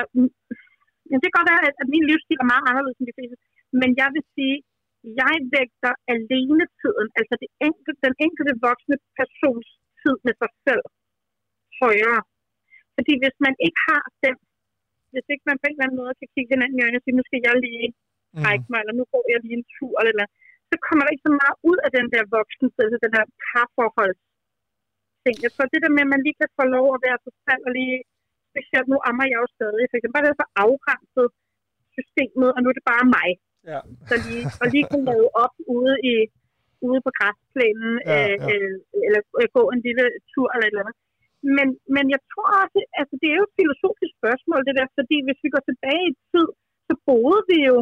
ja, 1.09 1.15
det 1.21 1.27
kan 1.27 1.37
godt 1.37 1.51
være, 1.51 1.63
at 1.81 1.87
min 1.93 2.07
livsstil 2.09 2.41
er 2.43 2.51
meget 2.53 2.67
anderledes 2.69 2.97
end 2.99 3.09
de 3.09 3.17
fleste, 3.17 3.37
men 3.81 3.89
jeg 4.01 4.09
vil 4.15 4.25
sige, 4.35 4.57
jeg 5.21 5.35
vægter 5.55 5.93
alene 6.15 6.65
tiden, 6.81 7.07
altså 7.19 7.33
det 7.41 7.49
enkelte, 7.67 8.01
den 8.07 8.15
enkelte 8.25 8.53
voksne 8.67 8.97
persons 9.17 9.69
tid 10.01 10.15
med 10.25 10.33
sig 10.41 10.51
selv, 10.65 10.83
højere. 11.83 12.21
Fordi 12.95 13.13
hvis 13.21 13.37
man 13.45 13.55
ikke 13.65 13.79
har 13.89 14.03
den 14.25 14.35
hvis 15.13 15.25
ikke 15.33 15.45
man 15.49 15.57
på 15.59 15.65
en 15.67 15.75
eller 15.75 15.85
anden 15.85 16.01
måde 16.01 16.13
kan 16.19 16.29
kigge 16.33 16.51
hinanden 16.53 16.77
i 16.77 16.83
øjnene 16.83 17.01
og 17.01 17.05
sige, 17.05 17.19
nu 17.19 17.25
skal 17.27 17.41
jeg 17.47 17.55
lige 17.67 17.87
mm. 18.35 18.41
mig, 18.71 18.79
eller 18.81 18.95
nu 18.99 19.05
går 19.13 19.23
jeg 19.33 19.39
lige 19.45 19.57
en 19.59 19.67
tur, 19.75 19.95
eller, 19.99 20.13
eller 20.13 20.27
så 20.71 20.75
kommer 20.85 21.03
der 21.03 21.13
ikke 21.13 21.27
så 21.29 21.33
meget 21.41 21.57
ud 21.69 21.79
af 21.85 21.91
den 21.97 22.07
der 22.13 22.23
voksen, 22.37 22.67
altså 22.83 22.97
den 23.05 23.13
der 23.17 23.25
parforhold. 23.45 24.15
Jeg 25.45 25.51
tror, 25.53 25.65
det 25.73 25.83
der 25.83 25.95
med, 25.95 26.03
at 26.07 26.13
man 26.13 26.23
lige 26.25 26.39
kan 26.41 26.51
få 26.59 26.63
lov 26.75 26.87
at 26.95 27.03
være 27.05 27.19
sig 27.25 27.33
selv, 27.47 27.61
og 27.67 27.71
lige, 27.79 27.97
specielt 28.51 28.87
nu 28.91 28.97
ammer 29.09 29.25
jeg 29.31 29.39
jo 29.43 29.47
stadig, 29.57 29.83
for 29.87 29.95
eksempel 29.97 30.15
bare 30.15 30.25
det 30.25 30.41
så 30.43 30.47
afgrænset 30.65 31.27
systemet, 31.95 32.49
og 32.55 32.59
nu 32.59 32.67
er 32.69 32.77
det 32.77 32.89
bare 32.93 33.05
mig. 33.17 33.29
Ja. 33.71 33.79
Så 34.09 34.15
lige, 34.25 34.45
og 34.61 34.65
lige 34.73 34.85
kan 34.91 35.01
lave 35.11 35.27
op 35.43 35.55
ude 35.77 35.95
i 36.11 36.13
ude 36.87 36.99
på 37.05 37.11
græsplænen, 37.17 37.93
ja, 38.05 38.17
ja. 38.27 38.47
Øh, 38.51 38.75
eller 39.07 39.21
øh, 39.41 39.47
gå 39.57 39.63
en 39.73 39.81
lille 39.87 40.05
tur 40.31 40.47
eller 40.53 40.65
et 40.67 40.73
eller 40.73 40.83
andet. 40.83 40.97
Men, 41.57 41.67
men 41.95 42.05
jeg 42.13 42.21
tror 42.31 42.49
også, 42.63 42.79
altså 42.99 43.15
det 43.21 43.27
er 43.29 43.37
jo 43.39 43.47
et 43.49 43.59
filosofisk 43.61 44.13
spørgsmål, 44.21 44.61
det 44.67 44.77
der, 44.79 44.87
fordi 44.99 45.17
hvis 45.25 45.39
vi 45.43 45.49
går 45.55 45.63
tilbage 45.65 46.03
i 46.11 46.17
tid, 46.31 46.47
så 46.87 46.93
boede 47.07 47.41
vi 47.51 47.59
jo 47.69 47.77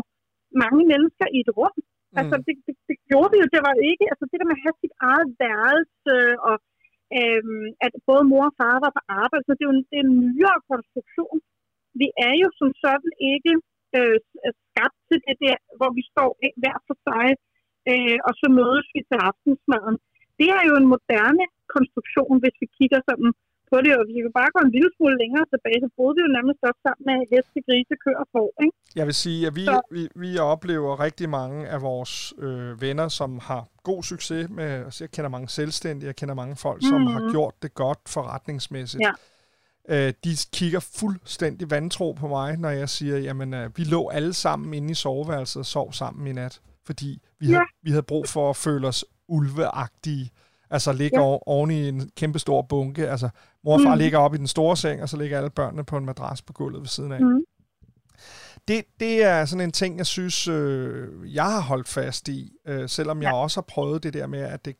mange 0.63 0.81
mennesker 0.91 1.27
i 1.35 1.39
et 1.45 1.51
rum. 1.59 1.75
Mm. 1.79 2.17
Altså 2.19 2.35
det, 2.45 2.53
det, 2.65 2.75
det 2.89 2.97
gjorde 3.09 3.31
vi 3.33 3.37
jo, 3.41 3.47
det 3.55 3.61
var 3.67 3.75
ikke, 3.91 4.05
altså 4.11 4.25
det 4.29 4.37
der 4.39 4.49
med 4.49 4.59
at 4.59 4.65
have 4.65 4.77
sit 4.83 4.95
eget 5.09 5.29
værelse, 5.43 6.15
og 6.49 6.55
øhm, 7.17 7.67
at 7.85 7.93
både 8.09 8.23
mor 8.31 8.45
og 8.49 8.55
far 8.59 8.75
var 8.85 8.91
på 8.97 9.01
arbejde, 9.21 9.45
så 9.45 9.51
det 9.53 9.63
er 9.63 9.69
jo 9.69 9.77
en, 9.77 9.85
det 9.89 9.97
er 9.99 10.05
en 10.07 10.17
nyere 10.25 10.59
konstruktion. 10.71 11.37
Vi 12.01 12.07
er 12.27 12.33
jo 12.43 12.47
som 12.59 12.69
sådan 12.83 13.13
ikke 13.33 13.53
øh, 13.97 14.17
skabt 14.63 14.97
til 15.07 15.19
det 15.27 15.37
der, 15.45 15.57
hvor 15.77 15.89
vi 15.97 16.03
står 16.11 16.29
hver 16.61 16.77
for 16.87 16.97
sig, 17.07 17.27
øh, 17.91 18.17
og 18.27 18.33
så 18.41 18.47
mødes 18.59 18.87
vi 18.95 19.01
til 19.09 19.17
aftensmaden. 19.29 19.95
Det 20.39 20.49
er 20.57 20.63
jo 20.69 20.73
en 20.81 20.91
moderne 20.93 21.45
konstruktion, 21.75 22.33
hvis 22.43 22.55
vi 22.61 22.67
kigger 22.77 22.99
sådan 23.09 23.29
på 23.71 23.77
det, 23.85 23.93
og 23.99 24.03
vi 24.09 24.13
kan 24.23 24.33
bare 24.39 24.51
gå 24.55 24.59
en 24.67 24.73
lille 24.75 24.91
smule 24.95 25.15
længere 25.23 25.45
tilbage, 25.53 25.79
så 25.83 25.89
boede 25.97 26.13
vi 26.17 26.21
jo 26.27 26.31
nærmest 26.37 26.59
også 26.69 26.81
sammen 26.85 27.03
med 27.09 27.15
heste, 27.31 27.59
grise, 27.67 27.93
køer 28.03 28.19
og 28.23 28.27
får, 28.35 28.49
ikke? 28.65 28.75
Jeg 28.99 29.05
vil 29.09 29.17
sige, 29.25 29.41
at 29.49 29.53
vi, 29.59 29.65
vi, 29.95 30.03
vi 30.23 30.29
oplever 30.53 30.91
rigtig 31.07 31.27
mange 31.39 31.59
af 31.75 31.79
vores 31.89 32.13
øh, 32.45 32.81
venner, 32.85 33.07
som 33.19 33.29
har 33.49 33.61
god 33.89 34.01
succes 34.11 34.49
med, 34.49 34.69
altså 34.87 34.99
jeg 35.03 35.11
kender 35.15 35.29
mange 35.35 35.49
selvstændige, 35.59 36.07
jeg 36.11 36.17
kender 36.21 36.35
mange 36.41 36.55
folk, 36.65 36.81
som 36.91 37.01
mm. 37.01 37.07
har 37.07 37.21
gjort 37.31 37.55
det 37.63 37.71
godt 37.83 38.01
forretningsmæssigt. 38.15 39.03
Ja. 39.07 39.13
Øh, 39.93 40.13
de 40.23 40.31
kigger 40.57 40.81
fuldstændig 40.99 41.65
vantro 41.71 42.07
på 42.21 42.27
mig, 42.27 42.57
når 42.57 42.69
jeg 42.69 42.89
siger, 42.89 43.17
jamen 43.17 43.53
øh, 43.53 43.77
vi 43.77 43.83
lå 43.83 44.09
alle 44.09 44.33
sammen 44.33 44.73
inde 44.73 44.91
i 44.91 44.93
soveværelset 44.93 45.59
og 45.59 45.65
sov 45.65 45.93
sammen 45.93 46.27
i 46.27 46.33
nat. 46.33 46.61
fordi 46.85 47.21
vi, 47.39 47.47
ja. 47.47 47.53
havde, 47.53 47.65
vi 47.83 47.89
havde 47.89 48.03
brug 48.03 48.25
for 48.27 48.49
at 48.49 48.55
føle 48.55 48.87
os 48.87 49.05
ulveagtige. 49.27 50.29
Altså 50.75 50.93
ligge 50.93 51.19
ja. 51.19 51.37
oven 51.45 51.71
i 51.71 51.87
en 51.87 52.09
kæmpe 52.15 52.39
stor 52.39 52.61
bunke. 52.61 53.09
Altså 53.09 53.29
mor 53.63 53.73
og 53.73 53.81
far 53.81 53.95
mm. 53.95 53.99
ligger 53.99 54.19
op 54.19 54.33
i 54.35 54.37
den 54.37 54.47
store 54.47 54.77
seng, 54.77 55.01
og 55.01 55.09
så 55.09 55.17
ligger 55.17 55.37
alle 55.37 55.49
børnene 55.49 55.83
på 55.83 55.97
en 55.97 56.05
madras 56.05 56.41
på 56.41 56.53
gulvet 56.53 56.81
ved 56.81 56.87
siden 56.87 57.11
af. 57.11 57.21
Mm. 57.21 57.43
Det, 58.67 58.83
det 58.99 59.23
er 59.23 59.45
sådan 59.45 59.63
en 59.63 59.71
ting, 59.71 59.97
jeg 59.97 60.05
synes, 60.05 60.47
øh, 60.47 61.35
jeg 61.35 61.43
har 61.43 61.61
holdt 61.61 61.87
fast 61.87 62.27
i, 62.27 62.51
øh, 62.67 62.89
selvom 62.89 63.21
ja. 63.21 63.27
jeg 63.27 63.35
også 63.35 63.57
har 63.57 63.65
prøvet 63.67 64.03
det 64.03 64.13
der 64.13 64.27
med, 64.27 64.39
at 64.39 64.65
det 64.65 64.75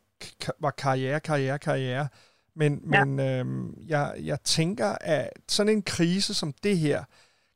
var 0.62 0.72
karriere, 0.72 1.20
karriere, 1.20 1.60
karriere. 1.60 2.08
Men, 2.56 2.82
ja. 2.94 3.06
men 3.06 3.20
øh, 3.20 3.74
jeg, 3.90 4.14
jeg 4.24 4.38
tænker, 4.44 4.96
at 5.02 5.30
sådan 5.50 5.74
en 5.74 5.82
krise 5.82 6.34
som 6.34 6.54
det 6.64 6.78
her, 6.78 7.04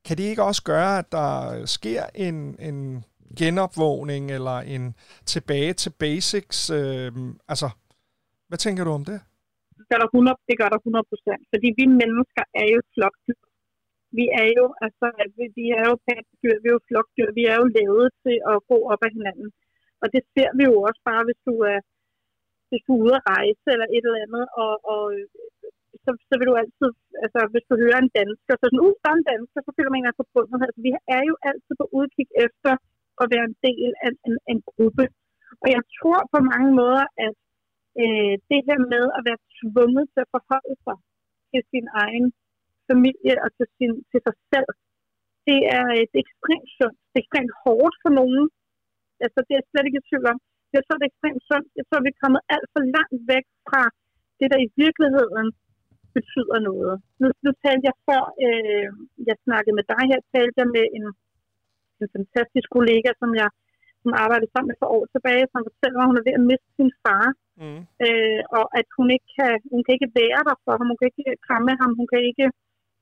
kan 0.05 0.17
det 0.17 0.23
ikke 0.23 0.43
også 0.43 0.63
gøre, 0.63 0.99
at 0.99 1.11
der 1.11 1.65
sker 1.65 2.03
en, 2.15 2.55
en 2.59 3.03
genopvågning 3.37 4.31
eller 4.31 4.59
en 4.59 4.95
tilbage 5.25 5.73
til 5.73 5.89
basics? 5.89 6.69
Øh, 6.69 7.11
altså, 7.47 7.69
hvad 8.49 8.59
tænker 8.65 8.83
du 8.87 8.91
om 8.99 9.05
det? 9.09 9.19
Det 9.79 9.85
gør 9.89 9.99
der 10.03 10.09
100, 10.09 10.35
det 10.49 10.55
gør 10.61 10.69
der 10.73 10.79
100 10.79 11.11
procent, 11.11 11.41
fordi 11.51 11.67
vi 11.79 11.85
mennesker 12.01 12.43
er 12.61 12.67
jo 12.73 12.79
flokdyr. 12.93 13.41
Vi 14.17 14.25
er 14.41 14.47
jo, 14.57 14.65
altså, 14.85 15.05
vi, 15.37 15.45
vi 15.59 15.65
er 15.79 15.83
jo 15.89 15.95
pattedyr, 16.07 16.55
vi 16.63 16.67
er 16.69 16.75
jo 16.77 16.83
flokdyr, 16.89 17.29
vi 17.39 17.43
er 17.51 17.55
jo 17.61 17.65
lavet 17.77 18.07
til 18.25 18.37
at 18.51 18.57
gå 18.71 18.77
op 18.91 19.01
af 19.07 19.11
hinanden. 19.17 19.49
Og 20.01 20.07
det 20.13 20.21
ser 20.33 20.49
vi 20.57 20.63
jo 20.69 20.75
også 20.87 21.01
bare, 21.09 21.23
hvis 21.27 21.41
du 21.47 21.53
er, 21.71 21.79
hvis 22.69 22.83
du 22.87 22.91
er 22.95 23.03
ude 23.05 23.15
at 23.19 23.27
rejse 23.33 23.67
eller 23.73 23.87
et 23.95 24.05
eller 24.07 24.23
andet, 24.25 24.45
og, 24.63 24.73
og 24.93 25.01
så, 26.03 26.09
så 26.29 26.33
vil 26.37 26.49
du 26.49 26.55
altid, 26.61 26.89
altså 27.23 27.39
hvis 27.53 27.65
du 27.69 27.75
hører 27.83 27.99
en 28.01 28.13
dansker, 28.19 28.53
så 28.55 28.65
sådan, 28.67 28.83
uh, 28.85 28.95
der 29.01 29.09
er 29.11 29.17
en 29.19 29.29
dansker, 29.33 29.59
så 29.63 29.71
føler 29.77 29.91
man 29.91 30.01
en 30.01 30.19
forbundet. 30.21 30.67
Altså, 30.67 30.81
vi 30.87 30.91
er 31.17 31.23
jo 31.29 31.35
altid 31.49 31.73
på 31.81 31.85
udkig 31.99 32.27
efter 32.45 32.73
at 33.21 33.25
være 33.33 33.45
en 33.49 33.57
del 33.67 33.89
af 34.05 34.11
en, 34.27 34.35
en 34.51 34.59
gruppe. 34.71 35.05
Og 35.63 35.67
jeg 35.75 35.83
tror 35.97 36.19
på 36.33 36.39
mange 36.51 36.71
måder, 36.79 37.05
at 37.25 37.35
øh, 38.01 38.33
det 38.49 38.59
her 38.67 38.79
med 38.93 39.05
at 39.17 39.21
være 39.27 39.41
tvunget 39.59 40.05
til 40.13 40.21
at 40.25 40.31
forholde 40.35 40.75
sig 40.85 40.97
til 41.51 41.61
sin 41.71 41.87
egen 42.03 42.25
familie 42.89 43.35
og 43.43 43.49
til, 43.57 43.67
sin, 43.77 43.91
til 44.11 44.19
sig 44.27 44.35
selv, 44.51 44.69
det 45.47 45.59
er, 45.77 45.85
det 46.11 46.17
er 46.19 46.25
ekstremt 46.27 46.69
sundt. 46.77 46.97
Det 47.09 47.17
er 47.17 47.23
ekstremt 47.25 47.53
hårdt 47.63 47.95
for 48.03 48.11
nogen. 48.19 48.43
Altså, 49.25 49.39
det 49.45 49.51
er 49.53 49.59
jeg 49.59 49.69
slet 49.69 49.87
ikke 49.87 50.01
i 50.01 50.07
tvivl 50.09 50.25
om. 50.33 50.39
Jeg 50.75 50.81
tror, 50.83 50.95
det 50.97 51.05
er 51.05 51.13
ekstremt 51.13 51.43
sundt. 51.49 51.67
Jeg 51.79 51.85
tror, 51.85 51.99
vi 52.05 52.11
er 52.13 52.21
kommet 52.23 52.41
alt 52.55 52.67
for 52.73 52.81
langt 52.97 53.21
væk 53.33 53.45
fra 53.67 53.83
det, 54.39 54.47
der 54.53 54.59
i 54.67 54.69
virkeligheden 54.83 55.47
betyder 56.17 56.57
noget. 56.69 56.95
Nu, 57.21 57.25
nu 57.45 57.49
talte 57.63 57.85
jeg 57.89 57.95
før, 58.07 58.23
øh, 58.45 58.87
jeg 59.29 59.37
snakkede 59.45 59.75
med 59.79 59.85
dig 59.93 60.03
her, 60.11 60.19
talte 60.35 60.57
jeg 60.61 60.69
med 60.77 60.85
en, 60.97 61.05
en 62.01 62.07
fantastisk 62.15 62.67
kollega, 62.77 63.09
som 63.21 63.31
jeg 63.41 63.49
som 64.03 64.11
arbejdede 64.23 64.51
sammen 64.51 64.69
med 64.71 64.79
for 64.81 64.89
år 64.97 65.05
tilbage, 65.13 65.45
som 65.51 65.67
fortæller, 65.69 65.99
at 65.99 66.09
hun 66.09 66.19
er 66.19 66.25
ved 66.27 66.39
at 66.39 66.47
miste 66.49 66.69
sin 66.77 66.91
far. 67.03 67.25
Mm. 67.61 67.81
Øh, 68.05 68.41
og 68.57 68.65
at 68.79 68.87
hun 68.97 69.07
ikke 69.15 69.29
kan, 69.37 69.51
hun 69.71 69.81
kan 69.83 69.95
ikke 69.97 70.11
være 70.21 70.41
der 70.47 70.55
for 70.65 70.73
ham, 70.77 70.89
hun 70.91 70.99
kan 70.99 71.09
ikke 71.11 71.43
kramme 71.47 71.73
ham, 71.81 71.91
hun 71.99 72.07
kan 72.13 72.21
ikke 72.29 72.47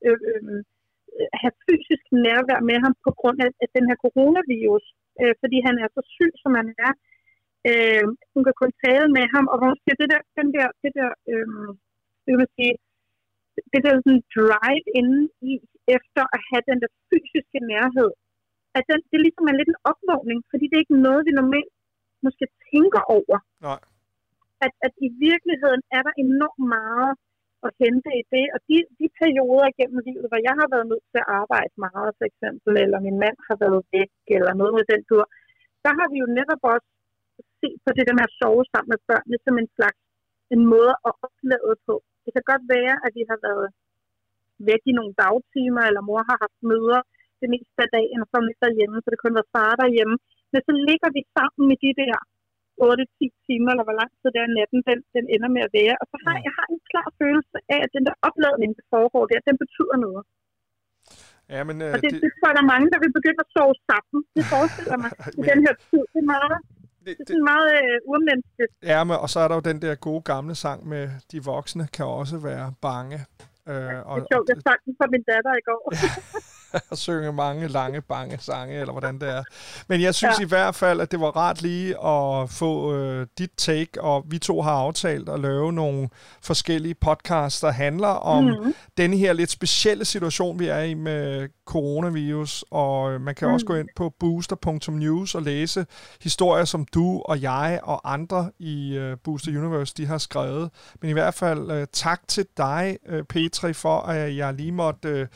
øh, 0.08 0.20
øh, 0.30 0.60
have 1.42 1.54
fysisk 1.66 2.06
nærvær 2.26 2.60
med 2.70 2.78
ham 2.84 2.94
på 3.06 3.12
grund 3.20 3.40
af, 3.46 3.52
af 3.64 3.68
den 3.76 3.84
her 3.90 3.98
coronavirus, 4.06 4.86
øh, 5.22 5.34
fordi 5.42 5.58
han 5.68 5.76
er 5.84 5.88
så 5.96 6.02
syg, 6.16 6.34
som 6.44 6.52
han 6.60 6.70
er. 6.88 6.94
Øh, 7.70 8.06
hun 8.34 8.44
kan 8.46 8.56
kun 8.62 8.72
tale 8.86 9.08
med 9.18 9.26
ham, 9.34 9.46
og 9.52 9.58
hun 9.64 9.74
siger, 9.84 9.96
det 10.02 10.10
der, 10.14 10.22
den 10.40 10.48
der, 10.56 10.68
det 10.84 10.92
der, 11.00 11.10
øh, 11.32 11.48
det 12.26 12.34
vil 12.40 12.50
sige, 12.58 12.74
det 13.74 13.82
der 13.86 13.94
sådan 13.96 14.24
drive 14.36 14.88
inden 15.00 15.24
i, 15.50 15.54
efter 15.98 16.24
at 16.36 16.40
have 16.50 16.64
den 16.70 16.80
der 16.84 16.92
fysiske 17.10 17.60
nærhed, 17.74 18.10
at 18.78 18.84
den, 18.90 19.00
det 19.12 19.20
ligesom 19.26 19.46
er 19.52 19.56
lidt 19.58 19.72
en 19.74 19.84
opvågning, 19.92 20.40
fordi 20.52 20.64
det 20.68 20.76
er 20.76 20.86
ikke 20.86 21.06
noget, 21.08 21.22
vi 21.28 21.34
normalt 21.42 21.74
måske 22.26 22.46
tænker 22.70 23.02
over. 23.18 23.38
Nej. 23.68 23.82
At, 24.66 24.74
at 24.86 24.94
i 25.08 25.10
virkeligheden 25.28 25.82
er 25.98 26.02
der 26.08 26.14
enormt 26.26 26.66
meget 26.78 27.14
at 27.66 27.72
hente 27.84 28.10
i 28.22 28.24
det, 28.34 28.46
og 28.56 28.60
de, 28.70 28.76
de 29.00 29.08
perioder 29.22 29.70
gennem 29.80 30.00
livet, 30.08 30.26
hvor 30.30 30.42
jeg 30.48 30.56
har 30.60 30.68
været 30.74 30.88
nødt 30.92 31.06
til 31.12 31.20
at 31.24 31.32
arbejde 31.42 31.74
meget, 31.88 32.12
for 32.20 32.26
eksempel, 32.32 32.72
eller 32.84 33.00
min 33.08 33.18
mand 33.24 33.38
har 33.48 33.58
været 33.64 33.82
væk, 33.96 34.12
eller 34.36 34.52
noget 34.62 34.74
med 34.78 34.86
den 34.92 35.02
tur, 35.10 35.24
der 35.86 35.92
har 36.00 36.08
vi 36.12 36.18
jo 36.24 36.28
netop 36.38 36.64
også 36.74 36.90
set 37.62 37.80
på 37.86 37.90
det 37.96 38.04
der 38.08 38.16
med 38.18 38.28
at 38.30 38.38
sove 38.42 38.64
sammen 38.72 38.92
med 38.94 39.00
børnene 39.10 39.38
som 39.46 39.56
en 39.62 39.70
slags 39.78 40.00
en 40.56 40.64
måde 40.74 40.94
at 41.08 41.14
opleve 41.26 41.74
på. 41.88 41.96
Det 42.24 42.32
kan 42.36 42.46
godt 42.52 42.66
være, 42.76 42.96
at 43.06 43.12
vi 43.18 43.24
har 43.32 43.40
været 43.48 43.68
væk 44.70 44.84
i 44.92 44.94
nogle 44.98 45.14
dagtimer, 45.24 45.84
eller 45.90 46.02
mor 46.10 46.22
har 46.30 46.38
haft 46.46 46.60
møder 46.72 47.02
det 47.42 47.50
meste 47.54 47.80
af 47.86 47.90
dagen, 47.98 48.20
og 48.24 48.28
så 48.30 48.36
er 48.38 48.66
derhjemme, 48.66 48.98
så 49.02 49.08
det 49.14 49.24
kun 49.24 49.38
var 49.40 49.48
far 49.56 49.72
derhjemme. 49.82 50.16
Men 50.52 50.62
så 50.68 50.74
ligger 50.88 51.10
vi 51.18 51.22
sammen 51.36 51.64
med 51.70 51.78
de 51.86 51.92
der 52.02 52.18
8-10 52.82 53.48
timer, 53.48 53.70
eller 53.74 53.86
hvor 53.88 53.98
lang 54.02 54.12
tid 54.20 54.30
det 54.36 54.42
er 54.46 54.52
natten, 54.60 54.80
den, 54.90 55.00
den 55.16 55.26
ender 55.36 55.50
med 55.56 55.64
at 55.68 55.74
være. 55.80 55.96
Og 56.02 56.06
så 56.12 56.16
har 56.26 56.36
jeg 56.48 56.54
har 56.60 56.68
en 56.74 56.82
klar 56.92 57.08
følelse 57.22 57.58
af, 57.74 57.80
at 57.86 57.92
den 57.96 58.04
der 58.08 58.16
opladning, 58.28 58.72
der 58.78 58.86
foregår 58.94 59.24
der, 59.32 59.48
den 59.50 59.58
betyder 59.64 59.98
noget. 60.06 60.24
Ja, 61.54 61.62
men, 61.70 61.76
øh, 61.86 61.94
og 61.94 61.98
det, 62.04 62.10
det, 62.14 62.22
det 62.24 62.32
tror 62.36 62.48
jeg, 62.50 62.56
der 62.58 62.64
er 62.66 62.74
mange, 62.74 62.88
der 62.94 63.00
vil 63.04 63.12
begynde 63.18 63.42
at 63.46 63.50
sove 63.56 63.76
sammen. 63.90 64.20
Det 64.36 64.44
forestiller 64.54 64.98
mig 65.04 65.12
i 65.40 65.42
den 65.52 65.60
her 65.66 65.74
tid. 65.90 66.04
Det 66.14 66.20
er 66.26 66.30
meget, 66.36 66.58
det, 67.06 67.12
det 67.18 67.24
er 67.24 67.28
sådan 67.34 67.48
meget 67.54 67.70
øh, 67.80 67.98
urmenneskeligt. 68.12 68.72
Ja, 68.92 69.00
men, 69.08 69.16
og 69.24 69.28
så 69.34 69.38
er 69.44 69.48
der 69.48 69.56
jo 69.60 69.64
den 69.72 69.80
der 69.86 69.94
gode 70.08 70.24
gamle 70.32 70.56
sang 70.64 70.80
med, 70.94 71.04
de 71.32 71.38
voksne 71.52 71.86
kan 71.96 72.06
også 72.20 72.36
være 72.50 72.68
bange. 72.88 73.20
Øh, 73.72 74.00
og, 74.10 74.14
det 74.16 74.24
er 74.26 74.32
sjovt, 74.34 74.48
jeg 74.52 74.60
sang 74.68 74.80
den 74.86 74.94
for 75.00 75.08
min 75.14 75.24
datter 75.32 75.54
i 75.62 75.64
går. 75.70 75.84
og 76.92 76.98
synge 76.98 77.32
mange 77.32 77.68
lange, 77.68 78.02
bange 78.02 78.38
sange, 78.42 78.80
eller 78.80 78.92
hvordan 78.92 79.20
det 79.20 79.30
er. 79.30 79.44
Men 79.88 80.02
jeg 80.02 80.16
synes 80.16 80.40
ja. 80.40 80.46
i 80.46 80.48
hvert 80.48 80.76
fald, 80.76 81.02
at 81.02 81.12
det 81.12 81.20
var 81.20 81.28
rart 81.28 81.62
lige 81.62 82.06
at 82.06 82.50
få 82.50 82.96
øh, 82.96 83.28
dit 83.38 83.52
take, 83.58 84.02
og 84.02 84.26
vi 84.28 84.40
to 84.40 84.62
har 84.62 84.72
aftalt 84.72 85.30
at 85.30 85.40
lave 85.40 85.74
nogle 85.74 86.10
forskellige 86.42 86.96
podcasts, 86.96 87.60
der 87.60 87.72
handler 87.72 88.08
om 88.08 88.44
mm-hmm. 88.44 88.74
denne 88.98 89.18
her 89.18 89.34
lidt 89.34 89.52
specielle 89.52 90.06
situation, 90.06 90.60
vi 90.60 90.68
er 90.68 90.82
i 90.82 90.94
med 90.94 91.50
coronavirus, 91.66 92.66
og 92.72 93.12
øh, 93.12 93.22
man 93.22 93.36
kan 93.36 93.48
mm. 93.48 93.54
også 93.54 93.66
gå 93.66 93.76
ind 93.76 93.88
på 93.96 94.14
booster.news 94.20 95.36
og 95.36 95.42
læse 95.42 95.86
historier, 96.22 96.66
som 96.66 96.86
du 96.86 97.22
og 97.26 97.42
jeg 97.42 97.80
og 97.84 98.14
andre 98.14 98.52
i 98.60 99.00
uh, 99.00 99.18
Booster 99.24 99.52
Universe, 99.52 99.94
de 99.98 100.06
har 100.06 100.18
skrevet. 100.18 100.70
Men 101.02 101.10
i 101.10 101.14
hvert 101.14 101.34
fald 101.34 101.72
uh, 101.72 101.84
tak 101.94 102.28
til 102.28 102.46
dig, 102.58 102.98
uh, 103.14 103.20
Petri, 103.30 103.74
for 103.74 104.00
at 104.00 104.36
jeg 104.36 104.54
lige 104.54 104.72
måtte 104.72 105.22
uh, 105.22 105.28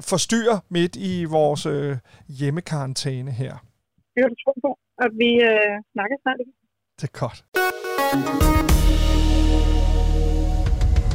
forstyrre 0.00 0.59
midt 0.68 0.96
i 0.96 1.24
vores 1.24 1.66
uh, 1.66 1.96
hjemmekarantæne 2.28 3.30
her. 3.30 3.54
Det 4.14 4.24
er 4.24 4.28
du 4.28 4.34
tro 4.44 4.52
på, 4.64 4.78
at 4.98 5.10
vi 5.18 5.30
uh, 5.50 5.74
snakker 5.92 6.16
snart 6.22 6.36
igen. 6.40 6.54
Det 7.00 7.06
er 7.12 7.18
godt. 7.22 7.38